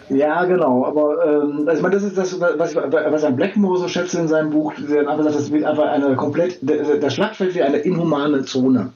[0.09, 0.14] so.
[0.14, 0.87] Äh, ja, genau.
[0.87, 4.28] Aber ähm, also ich meine, das ist das, was, was ein Blackmore so schätze in
[4.28, 4.72] seinem Buch.
[4.89, 8.93] Der einfach sagt, das wird einfach eine komplett, der Schlachtfeld wie eine inhumane Zone.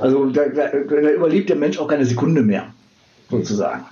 [0.00, 2.66] Also da, da, da überlebt der Mensch auch keine Sekunde mehr,
[3.30, 3.84] sozusagen.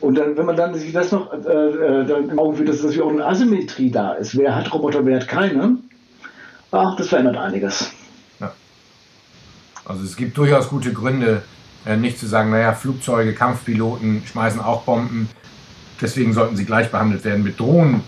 [0.00, 2.82] Und dann, wenn man dann sich das noch äh, äh dann im Auge führt, dass,
[2.82, 4.36] dass auch eine Asymmetrie da ist.
[4.36, 5.78] Wer hat Roboter, wer hat keine?
[6.70, 7.90] Ach, das verändert einiges.
[8.40, 8.52] Ja.
[9.84, 11.42] Also es gibt durchaus gute Gründe,
[11.86, 15.28] äh, nicht zu sagen, naja, Flugzeuge, Kampfpiloten schmeißen auch Bomben,
[16.00, 18.02] deswegen sollten sie gleich behandelt werden mit Drohnen,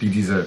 [0.00, 0.46] die diese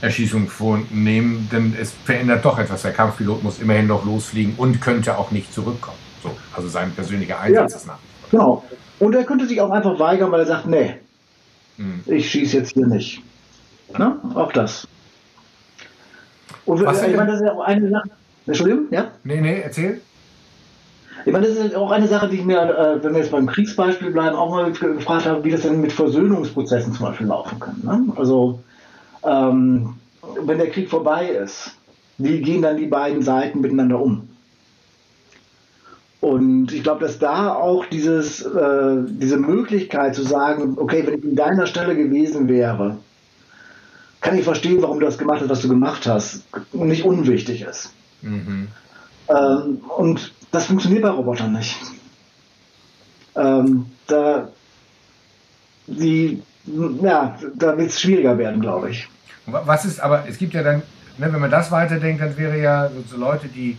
[0.00, 2.82] Erschießung vornehmen, denn es verändert doch etwas.
[2.82, 5.98] Der Kampfpilot muss immerhin noch losfliegen und könnte auch nicht zurückkommen.
[6.22, 7.98] So, also sein persönlicher Einsatz ja, ist nach.
[8.30, 8.64] Genau.
[8.98, 10.94] Und er könnte sich auch einfach weigern, weil er sagt, nee,
[11.76, 12.02] hm.
[12.06, 13.22] ich schieße jetzt hier nicht.
[13.96, 14.86] Na, auch das.
[16.66, 18.10] Und Was ich meine, das ist ja auch eine Sache.
[18.46, 19.10] Entschuldigung, ja?
[19.24, 20.00] Nee, nee, erzähl.
[21.24, 23.46] Ich meine, das ist auch eine Sache, die ich mir, äh, wenn wir jetzt beim
[23.46, 27.80] Kriegsbeispiel bleiben, auch mal gefragt habe, wie das denn mit Versöhnungsprozessen zum Beispiel laufen kann.
[27.82, 28.12] Ne?
[28.16, 28.60] Also,
[29.24, 29.94] ähm,
[30.44, 31.72] wenn der Krieg vorbei ist,
[32.18, 34.28] wie gehen dann die beiden Seiten miteinander um?
[36.20, 41.24] Und ich glaube, dass da auch dieses, äh, diese Möglichkeit zu sagen, okay, wenn ich
[41.24, 42.98] an deiner Stelle gewesen wäre,
[44.20, 46.42] kann ich verstehen, warum du das gemacht hast, was du gemacht hast,
[46.72, 47.92] nicht unwichtig ist.
[48.22, 48.68] Mhm.
[49.28, 51.76] Ähm, und das funktioniert bei Robotern nicht.
[53.36, 54.48] Ähm, da,
[55.86, 56.42] die,
[57.00, 59.08] ja, da wird es schwieriger werden, glaube ich.
[59.46, 60.82] Was ist, aber es gibt ja dann,
[61.18, 63.78] ne, wenn man das weiterdenkt, dann wäre ja so, so Leute, die,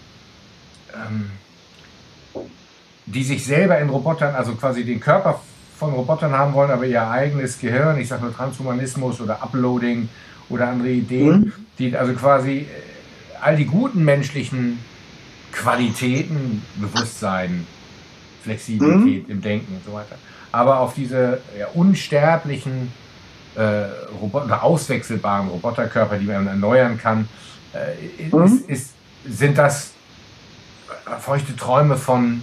[0.96, 1.30] ähm,
[3.14, 5.42] die sich selber in Robotern, also quasi den Körper
[5.78, 10.10] von Robotern haben wollen, aber ihr eigenes Gehirn, ich sage nur Transhumanismus oder Uploading
[10.50, 11.54] oder andere Ideen, mhm.
[11.78, 12.66] die also quasi äh,
[13.42, 14.80] all die guten menschlichen
[15.52, 17.66] Qualitäten, Bewusstsein,
[18.44, 19.34] Flexibilität mhm.
[19.34, 20.16] im Denken und so weiter,
[20.52, 22.92] aber auf diese ja, unsterblichen
[23.56, 23.86] äh,
[24.22, 27.28] Robot oder auswechselbaren Roboterkörper, die man erneuern kann,
[27.74, 28.44] äh, mhm.
[28.44, 28.94] ist, ist,
[29.28, 29.94] sind das
[31.20, 32.42] feuchte Träume von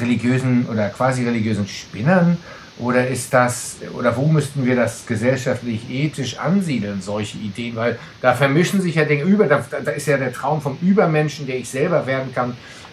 [0.00, 2.38] religiösen oder quasi religiösen Spinnern?
[2.78, 7.74] Oder ist das, oder wo müssten wir das gesellschaftlich ethisch ansiedeln, solche Ideen?
[7.74, 11.46] Weil da vermischen sich ja Dinge über, da, da ist ja der Traum vom Übermenschen,
[11.46, 12.50] der ich selber werden kann,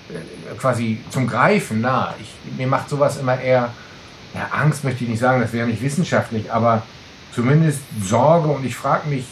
[0.09, 2.15] äh, quasi zum Greifen nah.
[2.21, 3.73] Ich, mir macht sowas immer eher,
[4.33, 6.83] ja, Angst möchte ich nicht sagen, das wäre nicht wissenschaftlich, aber
[7.33, 9.25] zumindest Sorge und ich frage mich,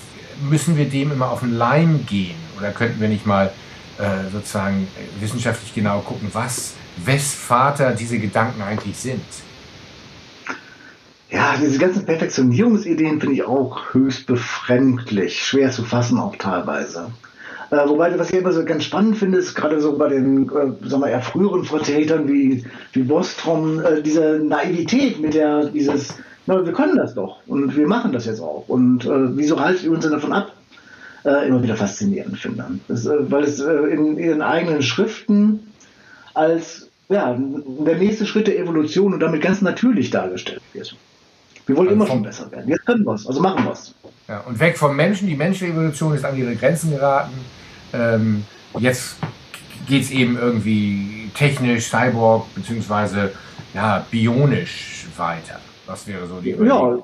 [0.50, 2.36] müssen wir dem immer auf den Leim gehen?
[2.58, 3.54] Oder könnten wir nicht mal
[3.98, 4.88] äh, sozusagen
[5.20, 9.22] wissenschaftlich genau gucken, was wes Vater diese Gedanken eigentlich sind?
[11.30, 17.12] Ja, diese ganzen Perfektionierungsideen finde ich auch höchst befremdlich, schwer zu fassen auch teilweise.
[17.70, 20.90] Äh, wobei, was ich immer so ganz spannend finde, ist gerade so bei den, äh,
[20.90, 26.16] sagen wir, eher früheren Vertretern wie, wie Bostrom, äh, diese Naivität mit der, dieses,
[26.48, 28.66] na, wir können das doch und wir machen das jetzt auch.
[28.68, 30.52] Und äh, wieso haltet ihr uns denn davon ab,
[31.24, 32.66] äh, immer wieder faszinierend finde.
[32.90, 35.71] Das, äh, weil es äh, in ihren eigenen Schriften
[36.34, 40.96] als ja, der nächste Schritt der Evolution und damit ganz natürlich dargestellt wird.
[41.66, 42.70] Wir wollen also immer schon besser werden.
[42.70, 43.94] Jetzt können wir es, also machen wir es.
[44.28, 45.28] Ja, und weg vom Menschen.
[45.28, 47.34] Die menschliche Evolution ist an ihre Grenzen geraten.
[47.94, 48.46] Ähm,
[48.80, 49.18] jetzt
[49.88, 53.32] geht es eben irgendwie technisch, cyborg, beziehungsweise
[53.74, 55.60] ja, bionisch weiter.
[55.86, 56.98] Das wäre so die Überlegung.
[56.98, 57.04] Ja.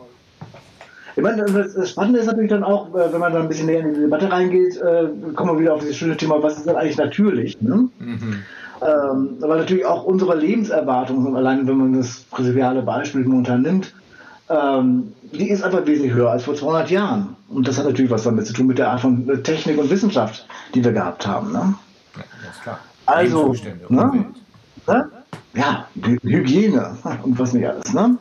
[1.18, 3.80] Ich meine, das Spannende ist natürlich dann auch, äh, wenn man dann ein bisschen näher
[3.80, 6.76] in die Debatte reingeht, äh, kommen wir wieder auf dieses schöne Thema, was ist denn
[6.76, 7.60] eigentlich natürlich?
[7.60, 7.90] Ne?
[8.00, 8.44] Mhm.
[8.82, 13.94] Ähm, weil natürlich auch unsere Lebenserwartung, allein wenn man das prinzipielle Beispiel momentan nimmt,
[14.50, 17.36] ähm, die ist einfach wesentlich höher als vor 200 Jahren.
[17.50, 20.46] Und das hat natürlich was damit zu tun mit der Art von Technik und Wissenschaft,
[20.74, 21.52] die wir gehabt haben.
[21.52, 21.74] Ne?
[22.16, 22.80] Ja, das ist klar.
[23.06, 23.56] Also,
[23.90, 24.26] ne?
[24.88, 25.12] ne?
[25.54, 25.88] ja,
[26.24, 27.94] Hygiene und was nicht alles.
[27.94, 28.18] Ne?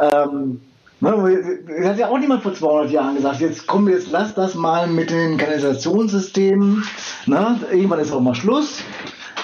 [0.00, 0.60] ähm,
[1.04, 4.86] Ne, hat ja auch niemand vor 200 Jahren gesagt, jetzt komm, jetzt lass das mal
[4.86, 6.82] mit den Kanalisationssystemen.
[7.26, 7.60] Ne?
[7.70, 8.82] Irgendwann ist auch mal Schluss.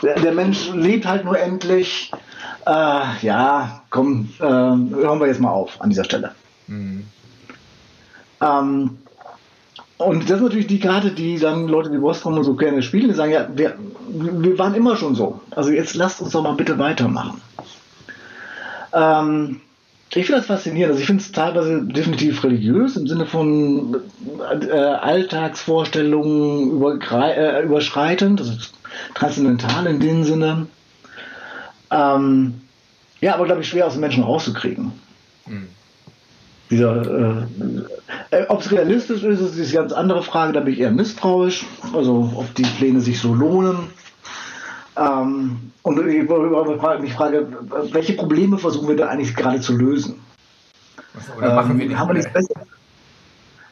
[0.02, 2.10] Der, der Mensch lebt halt nur endlich.
[2.66, 6.32] Äh, ja, komm, äh, hören wir jetzt mal auf an dieser Stelle.
[6.66, 7.04] Mhm.
[8.40, 8.98] Ähm,
[9.98, 13.08] und das ist natürlich die Karte, die dann Leute wie Boscom und so gerne spielen.
[13.08, 13.76] Die sagen, ja, wir,
[14.08, 15.40] wir waren immer schon so.
[15.50, 17.40] Also jetzt lasst uns doch mal bitte weitermachen.
[18.94, 19.60] Ähm,
[20.14, 20.92] ich finde das faszinierend.
[20.92, 23.96] Also ich finde es teilweise definitiv religiös im Sinne von
[24.50, 28.54] äh, Alltagsvorstellungen äh, überschreitend, also
[29.14, 30.66] transzendental in dem Sinne.
[31.90, 32.60] Ähm,
[33.20, 34.92] ja, aber glaube ich schwer aus den Menschen rauszukriegen.
[35.46, 35.68] Mhm.
[36.70, 37.42] Dieser, äh,
[38.30, 40.52] äh ob es realistisch ist, ist eine ganz andere Frage.
[40.52, 41.66] Da bin ich eher misstrauisch.
[41.92, 43.90] Also ob die Pläne sich so lohnen.
[44.96, 46.28] Ähm, und ich
[47.00, 47.48] mich frage,
[47.92, 50.20] welche Probleme versuchen wir da eigentlich gerade zu lösen?
[51.38, 52.66] Oder machen wir ähm, nicht haben, wir nichts Besseres,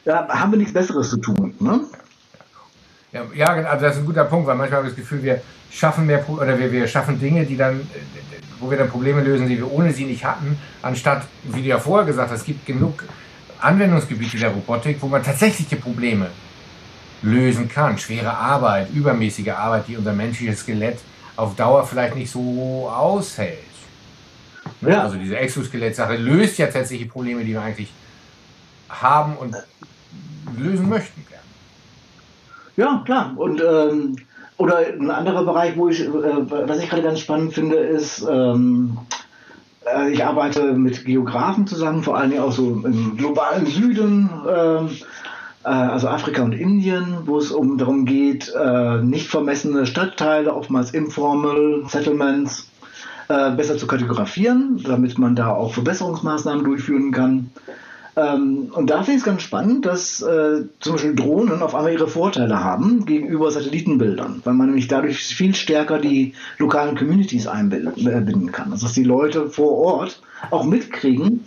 [0.04, 1.54] ja, haben wir nichts Besseres zu tun?
[1.60, 1.80] Ne?
[3.12, 5.40] Ja, ja, also das ist ein guter Punkt, weil manchmal habe ich das Gefühl, wir
[5.70, 7.88] schaffen mehr oder wir, wir schaffen Dinge, die dann,
[8.61, 11.78] wo wir dann Probleme lösen, die wir ohne sie nicht hatten, anstatt, wie du ja
[11.78, 13.04] vorher gesagt hast, es gibt genug
[13.61, 16.28] Anwendungsgebiete der Robotik, wo man tatsächliche Probleme
[17.22, 17.98] lösen kann.
[17.98, 20.98] Schwere Arbeit, übermäßige Arbeit, die unser menschliches Skelett
[21.34, 23.59] auf Dauer vielleicht nicht so aushält.
[24.80, 24.90] Ne?
[24.90, 25.02] Ja.
[25.02, 27.92] Also diese Exoskelett-Sache löst ja tatsächlich Probleme, die wir eigentlich
[28.88, 29.56] haben und
[30.56, 31.24] lösen möchten.
[32.78, 33.32] Ja, klar.
[33.34, 34.14] Und ähm,
[34.56, 38.98] oder ein anderer Bereich, wo ich, äh, was ich gerade ganz spannend finde, ist, ähm,
[39.84, 44.30] äh, ich arbeite mit Geografen zusammen, vor allem auch so im globalen Süden.
[44.48, 44.90] Ähm,
[45.64, 50.92] äh, also Afrika und Indien, wo es um darum geht, äh, nicht vermessene Stadtteile, oftmals
[50.92, 52.70] informal Settlements,
[53.26, 57.50] äh, besser zu kategorisieren, damit man da auch Verbesserungsmaßnahmen durchführen kann.
[58.18, 61.92] Ähm, und da finde ich es ganz spannend, dass äh, zum Beispiel Drohnen auf einmal
[61.92, 68.50] ihre Vorteile haben gegenüber Satellitenbildern, weil man nämlich dadurch viel stärker die lokalen Communities einbinden
[68.50, 68.72] kann.
[68.72, 71.44] Also dass die Leute vor Ort auch mitkriegen,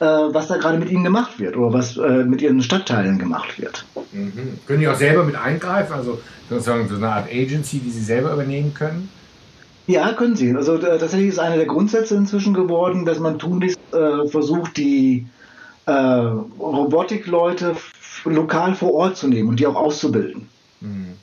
[0.00, 3.58] äh, was da gerade mit ihnen gemacht wird oder was äh, mit ihren Stadtteilen gemacht
[3.58, 3.86] wird.
[4.12, 4.58] Mhm.
[4.66, 8.34] Können die auch selber mit eingreifen, also sozusagen so eine Art Agency, die sie selber
[8.34, 9.08] übernehmen können?
[9.86, 10.54] Ja, können sie.
[10.54, 15.26] Also äh, tatsächlich ist einer der Grundsätze inzwischen geworden, dass man tunlichst äh, versucht, die
[15.90, 17.76] äh, Robotikleute
[18.24, 20.48] lokal vor Ort zu nehmen und die auch auszubilden.
[20.80, 21.14] Mhm.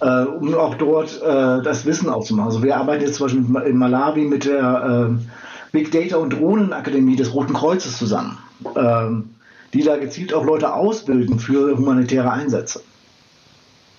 [0.00, 2.50] Äh, um auch dort äh, das Wissen aufzumachen.
[2.50, 5.24] Also wir arbeiten jetzt zum Beispiel in Malawi mit der äh,
[5.70, 8.38] Big Data und Drohnenakademie des Roten Kreuzes zusammen,
[8.76, 9.30] ähm,
[9.72, 12.82] die da gezielt auch Leute ausbilden für humanitäre Einsätze.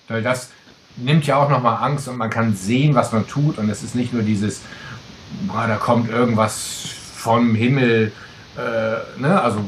[0.08, 0.50] Weil das
[0.96, 3.94] nimmt ja auch nochmal Angst und man kann sehen, was man tut und es ist
[3.94, 4.60] nicht nur dieses,
[5.46, 6.84] boah, da kommt irgendwas
[7.14, 8.12] vom Himmel,
[8.56, 9.60] äh, ne, also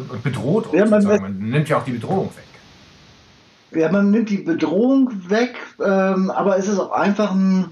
[0.00, 0.76] und, und bedroht uns.
[0.76, 3.80] Ja, man, man, nimmt ja auch die Bedrohung weg.
[3.80, 7.66] Ja, man nimmt die Bedrohung weg, ähm, aber es ist auch einfach ein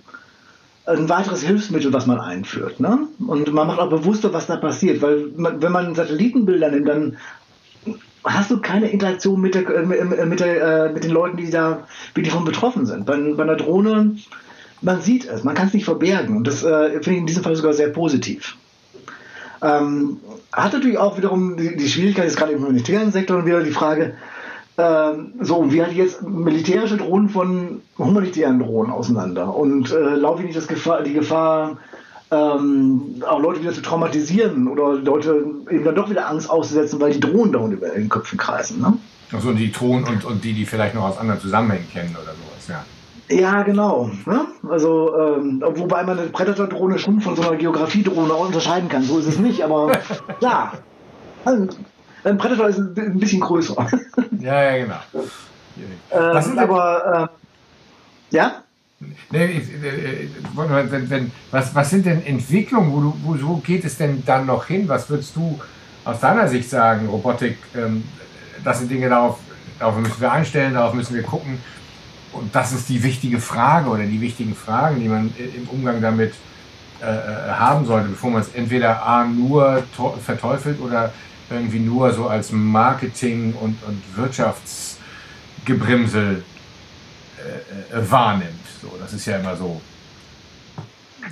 [0.88, 2.80] ein weiteres Hilfsmittel, was man einführt.
[2.80, 3.08] Ne?
[3.26, 5.02] Und man macht auch bewusster, was da passiert.
[5.02, 7.16] Weil man, wenn man Satellitenbilder nimmt, dann
[8.24, 12.22] hast du keine Interaktion mit, der, mit, der, äh, mit den Leuten, die da wie
[12.22, 13.04] die davon betroffen sind.
[13.04, 14.16] Bei, bei einer Drohne,
[14.80, 16.36] man sieht es, man kann es nicht verbergen.
[16.36, 18.56] Und das äh, finde ich in diesem Fall sogar sehr positiv.
[19.62, 20.18] Ähm,
[20.52, 23.72] hat natürlich auch wiederum die, die Schwierigkeit, jetzt gerade im humanitären Sektor und wieder die
[23.72, 24.14] Frage,
[24.76, 29.54] ähm, so, wie halt jetzt militärische Drohnen von humanitären Drohnen auseinander.
[29.54, 31.78] Und äh, laufe ich nicht Gefahr, die Gefahr,
[32.30, 37.12] ähm, auch Leute wieder zu traumatisieren oder Leute eben dann doch wieder Angst auszusetzen, weil
[37.12, 38.80] die Drohnen da über den Köpfen kreisen.
[38.80, 38.98] Ne?
[39.32, 42.68] Also die Drohnen und, und die, die vielleicht noch aus anderen Zusammenhängen kennen oder sowas,
[42.68, 42.84] ja.
[43.28, 44.10] Ja, genau.
[44.26, 44.46] Ne?
[44.68, 49.02] Also, ähm, wobei man eine Predator-Drohne schon von so einer Geografiedrohne unterscheiden kann.
[49.02, 49.92] So ist es nicht, aber
[50.38, 50.72] klar.
[51.44, 51.68] Also,
[52.24, 53.86] ein Predator ist ein bisschen größer.
[54.40, 55.00] Ja, ja, genau.
[56.12, 57.30] Ähm, aber
[58.30, 58.62] äh, ja?
[59.30, 63.96] Nee, äh, wenn, wenn, was, was sind denn Entwicklungen, wo, du, wo, wo geht es
[63.96, 64.88] denn dann noch hin?
[64.88, 65.58] Was würdest du
[66.04, 68.04] aus deiner Sicht sagen, Robotik, ähm,
[68.64, 69.38] das sind Dinge, darauf,
[69.78, 71.58] darauf müssen wir einstellen, darauf müssen wir gucken.
[72.38, 76.34] Und das ist die wichtige Frage oder die wichtigen Fragen, die man im Umgang damit
[77.00, 79.82] äh, äh haben sollte, bevor man es entweder A, nur
[80.24, 81.12] verteufelt oder
[81.50, 86.44] irgendwie nur so als Marketing- und, und Wirtschaftsgebremsel
[87.38, 88.66] äh, äh, wahrnimmt.
[88.82, 89.80] So, das ist ja immer so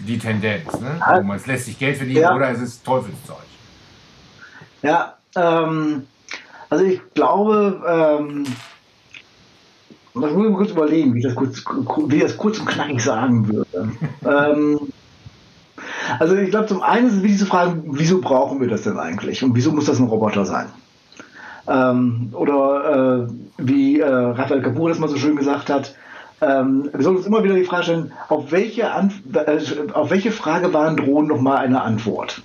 [0.06, 0.72] die Tendenz.
[0.80, 1.00] Ne?
[1.00, 1.20] Ja.
[1.20, 2.34] Man lässt sich Geld verdienen ja.
[2.34, 3.36] oder es ist Teufelszeug.
[4.82, 6.08] Ja, ähm,
[6.68, 8.44] also ich glaube, ähm,
[10.24, 11.62] ich muss mir kurz überlegen, wie das kurz,
[12.08, 13.66] wie ich das kurz und knackig sagen würde.
[14.24, 14.80] ähm,
[16.18, 18.98] also ich glaube, zum einen ist es wichtig zu fragen, wieso brauchen wir das denn
[18.98, 20.66] eigentlich und wieso muss das ein Roboter sein?
[21.68, 25.94] Ähm, oder äh, wie äh, Raphael Capur das mal so schön gesagt hat,
[26.40, 29.58] ähm, wir sollten uns immer wieder die Frage stellen, auf welche, An äh,
[29.92, 32.42] auf welche Frage waren Drohnen nochmal eine Antwort?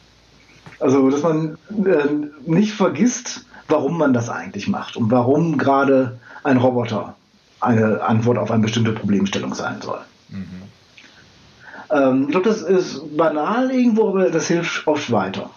[0.79, 6.57] Also, dass man äh, nicht vergisst, warum man das eigentlich macht und warum gerade ein
[6.57, 7.15] Roboter
[7.61, 9.99] eine Antwort auf eine bestimmte Problemstellung sein soll.
[10.29, 10.45] Mhm.
[11.91, 15.49] Ähm, ich glaube, das ist banal irgendwo, aber das hilft oft weiter.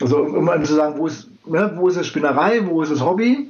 [0.00, 3.00] Also, um, um zu sagen, wo ist, ne, wo ist es Spinnerei, wo ist es
[3.00, 3.48] Hobby?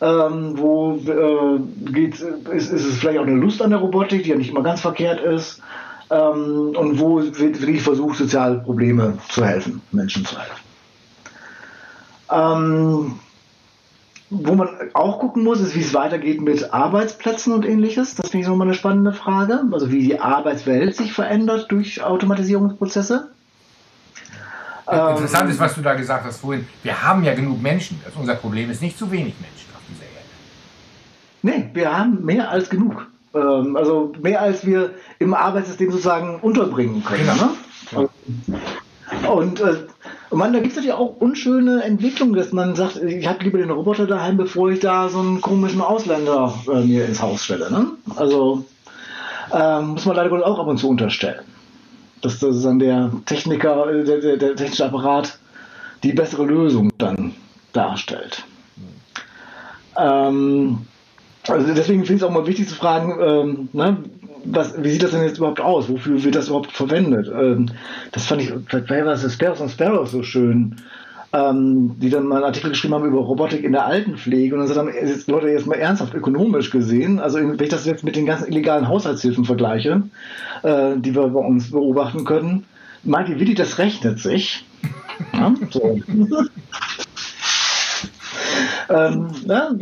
[0.00, 4.30] Ähm, wo äh, geht, ist, ist, es vielleicht auch eine Lust an der Robotik, die
[4.30, 5.62] ja nicht immer ganz verkehrt ist.
[6.10, 10.60] Ähm, und wo wird wirklich versucht, soziale Probleme zu helfen, Menschen zu helfen.
[12.30, 13.18] Ähm,
[14.30, 18.14] wo man auch gucken muss, ist, wie es weitergeht mit Arbeitsplätzen und ähnliches.
[18.16, 19.62] Das finde ich nochmal eine spannende Frage.
[19.72, 23.30] Also wie die Arbeitswelt sich verändert durch Automatisierungsprozesse.
[24.88, 26.66] Interessant ist, was du da gesagt hast vorhin.
[26.84, 28.00] Wir haben ja genug Menschen.
[28.04, 29.66] Das unser Problem ist nicht zu wenig Menschen.
[31.42, 33.06] Nee, wir haben mehr als genug.
[33.32, 37.28] Ähm, also mehr als wir im Arbeitssystem sozusagen unterbringen können.
[37.92, 38.02] Genau.
[38.02, 38.08] Ne?
[39.22, 39.28] Ja.
[39.28, 39.86] Und, äh,
[40.36, 43.70] man, da gibt es natürlich auch unschöne Entwicklungen, dass man sagt, ich habe lieber den
[43.70, 47.70] Roboter daheim, bevor ich da so einen komischen Ausländer äh, mir ins Haus stelle.
[47.70, 47.86] Ne?
[48.14, 48.64] Also
[49.52, 51.44] äh, muss man leider auch ab und zu unterstellen.
[52.22, 55.38] Dass das dann der Techniker, äh, der, der, der technische Apparat
[56.02, 57.34] die bessere Lösung dann
[57.72, 58.44] darstellt.
[59.96, 60.78] Ähm,
[61.48, 63.96] also deswegen finde ich es auch mal wichtig zu fragen, ähm, ne,
[64.44, 65.88] was, wie sieht das denn jetzt überhaupt aus?
[65.88, 67.28] Wofür wird das überhaupt verwendet?
[67.28, 67.70] Ähm,
[68.12, 70.76] das fand ich, vielleicht war es Sparrows und Sparrows so schön,
[71.32, 74.88] ähm, die dann mal einen Artikel geschrieben haben über Robotik in der Altenpflege und dann
[74.88, 78.48] jetzt Leute jetzt mal ernsthaft ökonomisch gesehen, also wenn ich das jetzt mit den ganzen
[78.48, 80.02] illegalen Haushaltshilfen vergleiche,
[80.62, 82.64] äh, die wir bei uns beobachten können,
[83.02, 84.64] meint Willi, das rechnet sich.
[85.32, 85.98] Ja, so.
[88.88, 89.78] Ähm, ne?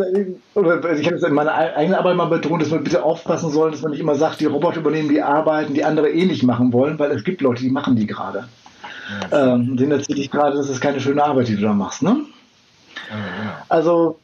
[0.98, 3.82] Ich habe es in meiner eigenen Arbeit mal betont, dass wir bitte aufpassen sollen, dass
[3.82, 6.98] man nicht immer sagt, die Roboter übernehmen die Arbeiten, die andere eh nicht machen wollen,
[6.98, 8.48] weil es gibt Leute, die machen die gerade.
[9.30, 12.02] Ja, ähm, denen erzähle ich gerade, das ist keine schöne Arbeit, die du da machst.
[12.02, 12.20] Ne?
[13.10, 13.62] Ja, ja.
[13.68, 14.18] Also,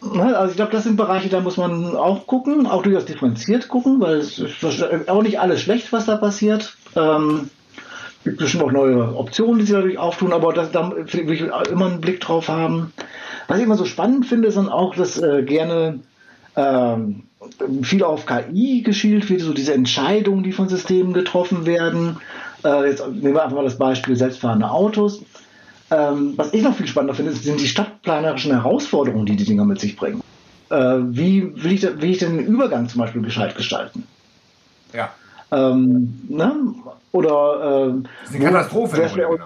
[0.00, 3.68] ne, also ich glaube, das sind Bereiche, da muss man auch gucken, auch durchaus differenziert
[3.68, 6.76] gucken, weil es ist auch nicht alles schlecht, was da passiert.
[6.94, 7.50] Ähm,
[8.24, 11.86] gibt bestimmt auch neue Optionen, die sich dadurch auftun, aber das, da will ich immer
[11.86, 12.92] einen Blick drauf haben.
[13.48, 16.00] Was ich immer so spannend finde, ist dann auch, dass äh, gerne
[16.56, 17.24] ähm,
[17.82, 22.16] viel auf KI geschielt wird, so diese Entscheidungen, die von Systemen getroffen werden.
[22.64, 25.22] Äh, jetzt nehmen wir einfach mal das Beispiel selbstfahrende Autos.
[25.90, 29.80] Ähm, was ich noch viel spannender finde, sind die stadtplanerischen Herausforderungen, die die Dinger mit
[29.80, 30.22] sich bringen.
[30.70, 34.04] Äh, wie will ich, will ich den Übergang zum Beispiel gescheit gestalten?
[34.94, 35.12] Ja.
[35.54, 36.56] Ähm, ne?
[37.12, 37.88] Oder.
[37.88, 39.40] Äh, das ist eine Katastrophe.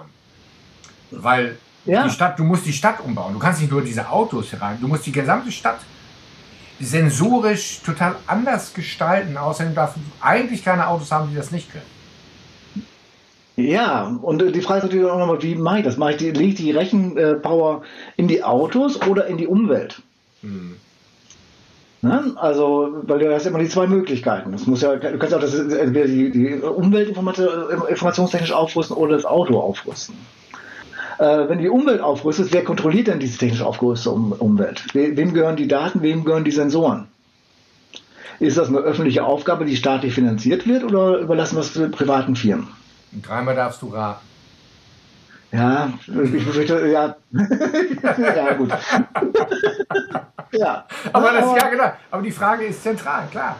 [1.11, 2.03] Weil ja.
[2.03, 3.33] Die Stadt, du musst die Stadt umbauen.
[3.33, 5.79] Du kannst nicht nur diese Autos herein, du musst die gesamte Stadt
[6.79, 9.37] sensorisch total anders gestalten.
[9.37, 11.99] Außerdem darfst du eigentlich keine Autos haben, die das nicht können.
[13.55, 15.97] Ja, und die Frage ist natürlich auch nochmal, wie mache ich das?
[15.97, 17.81] Mache ich die, lege ich die Rechenpower
[18.15, 20.01] in die Autos oder in die Umwelt?
[20.41, 20.77] Hm.
[22.01, 22.33] Ne?
[22.37, 24.53] Also, weil du hast immer die zwei Möglichkeiten.
[24.53, 29.25] Das muss ja, du kannst auch das, entweder die, die Umwelt informationstechnisch aufrüsten oder das
[29.25, 30.15] Auto aufrüsten.
[31.17, 34.85] Äh, wenn die Umwelt aufrüstet, wer kontrolliert denn diese technisch aufgerüstete um Umwelt?
[34.93, 37.07] We wem gehören die Daten, wem gehören die Sensoren?
[38.39, 42.69] Ist das eine öffentliche Aufgabe, die staatlich finanziert wird, oder überlassen wir es privaten Firmen?
[43.21, 44.25] Dreimal darfst du raten.
[45.51, 47.17] Ja, ich befürchte, ja.
[48.17, 48.69] ja, gut.
[50.51, 50.85] ja.
[51.13, 51.91] Aber das, ja, genau.
[52.11, 53.55] Aber die Frage ist zentral, klar.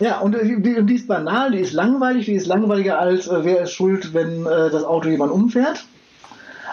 [0.00, 3.62] Ja, und die, die, ist banal, die ist langweilig, die ist langweiliger als, äh, wer
[3.62, 5.84] ist schuld, wenn äh, das Auto jemand umfährt.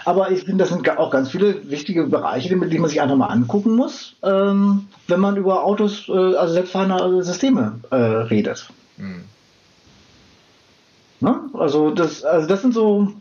[0.06, 3.26] Aber ich finde, das sind auch ganz viele wichtige Bereiche, die man sich einfach mal
[3.26, 8.70] angucken muss, ähm, wenn man über Autos, äh, also selbstfahrende Systeme äh, redet.
[8.96, 9.26] Mhm.
[11.20, 11.42] Ne?
[11.54, 13.12] Also, das, also das sind so,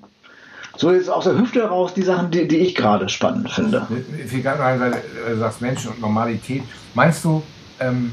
[0.76, 3.86] so jetzt aus der Hüfte heraus die Sachen, die, die ich gerade spannend finde.
[4.30, 6.62] Gerade, weil du sagst Menschen und Normalität.
[6.94, 7.42] Meinst du,
[7.80, 8.12] ähm,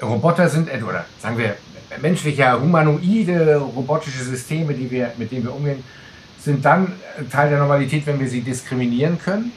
[0.00, 1.56] Roboter sind, oder sagen wir,
[2.00, 5.82] menschliche, humanoide, robotische Systeme, die wir, mit denen wir umgehen,
[6.38, 6.92] sind dann
[7.30, 9.52] Teil der Normalität, wenn wir sie diskriminieren können?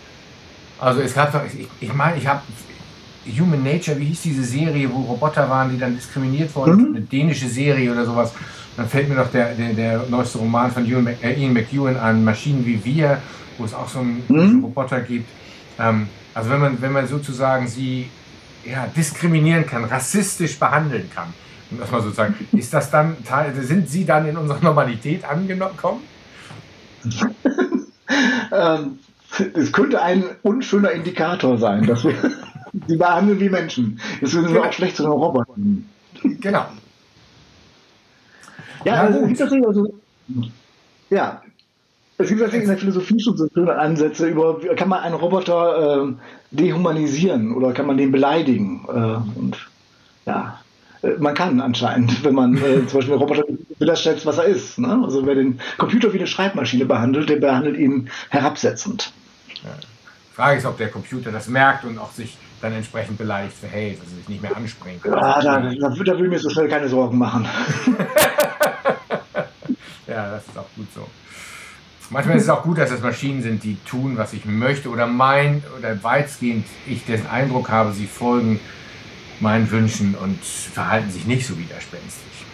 [0.80, 2.42] Also es gab doch, ich, ich meine, ich habe
[3.40, 6.96] Human Nature, wie hieß diese Serie, wo Roboter waren, die dann diskriminiert wurden, mhm.
[6.96, 8.34] eine dänische Serie oder sowas.
[8.78, 12.24] Dann fällt mir noch der, der, der neueste Roman von Ian, äh, Ian McEwan an,
[12.24, 13.22] Maschinen wie wir,
[13.58, 14.64] wo es auch so einen mhm.
[14.64, 15.30] Roboter gibt.
[15.78, 18.10] Ähm, also wenn man, wenn man sozusagen sie
[18.66, 21.34] ja, diskriminieren kann, rassistisch behandeln kann,
[21.70, 23.18] um das mal sozusagen, ist das dann
[23.62, 26.02] sind sie dann in unserer Normalität angekommen?
[28.52, 29.00] ähm,
[29.54, 32.14] es könnte ein unschöner Indikator sein, dass wir
[32.88, 34.00] sie behandeln wie Menschen.
[34.22, 35.90] Deswegen sind wir auch schlecht zu den Robotern.
[36.24, 36.66] Genau.
[38.84, 39.94] Ja, also, also,
[41.10, 41.42] ja,
[42.18, 46.08] es gibt tatsächlich in der Philosophie schon so schöne Ansätze über, kann man einen Roboter
[46.08, 46.14] äh,
[46.52, 48.86] dehumanisieren oder kann man den beleidigen?
[48.88, 49.58] Äh, und
[50.26, 50.60] ja,
[51.02, 53.44] äh, man kann anscheinend, wenn man äh, zum Beispiel einen Roboter
[53.80, 54.78] das schätzt, was er ist.
[54.78, 55.02] Ne?
[55.04, 59.12] Also wer den Computer wie eine Schreibmaschine behandelt, der behandelt ihn herabsetzend.
[59.64, 59.72] Ja.
[60.34, 64.12] Frage ist, ob der Computer das merkt und auch sich dann entsprechend beleidigt verhält, dass
[64.12, 65.04] er sich nicht mehr anspringt.
[65.04, 67.48] Ja, da, da, da will ich mir so schnell keine Sorgen machen.
[70.08, 71.08] ja, das ist auch gut so.
[72.10, 75.08] Manchmal ist es auch gut, dass es Maschinen sind, die tun, was ich möchte oder
[75.08, 78.60] mein oder weitgehend ich den Eindruck habe, sie folgen
[79.40, 82.46] meinen Wünschen und verhalten sich nicht so widerspenstig.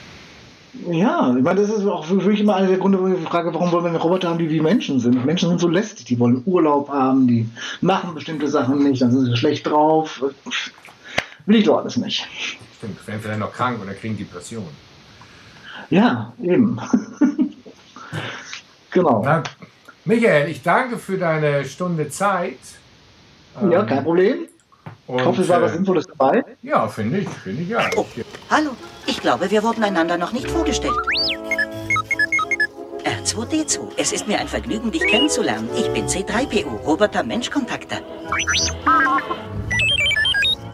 [0.74, 3.54] Ja, ich meine, das ist auch für mich immer einer der Gründe, wo ich frage,
[3.54, 5.26] warum wollen wir einen Roboter haben, die wie Menschen sind.
[5.26, 7.50] Menschen sind so lästig, die wollen Urlaub haben, die
[7.82, 10.24] machen bestimmte Sachen nicht, dann sind sie schlecht drauf.
[11.46, 12.28] Will ich doch alles nicht.
[12.78, 14.70] Stimmt, werden vielleicht noch krank oder kriegen Depressionen.
[15.90, 16.80] Ja, eben.
[18.92, 19.22] genau.
[19.24, 19.44] Na,
[20.06, 22.60] Michael, ich danke für deine Stunde Zeit.
[23.70, 24.48] Ja, kein Problem.
[25.08, 26.44] Und, ich hoffe, es war was äh, Sinnvolles dabei.
[26.62, 27.90] Ja, finde ich, finde ich ja.
[27.96, 28.06] Oh,
[28.50, 28.72] hallo,
[29.06, 30.98] ich glaube, wir wurden einander noch nicht vorgestellt.
[33.04, 35.70] R2D2, es ist mir ein Vergnügen, dich kennenzulernen.
[35.78, 38.02] Ich bin C3PO, Roboter Mensch-Kontakter.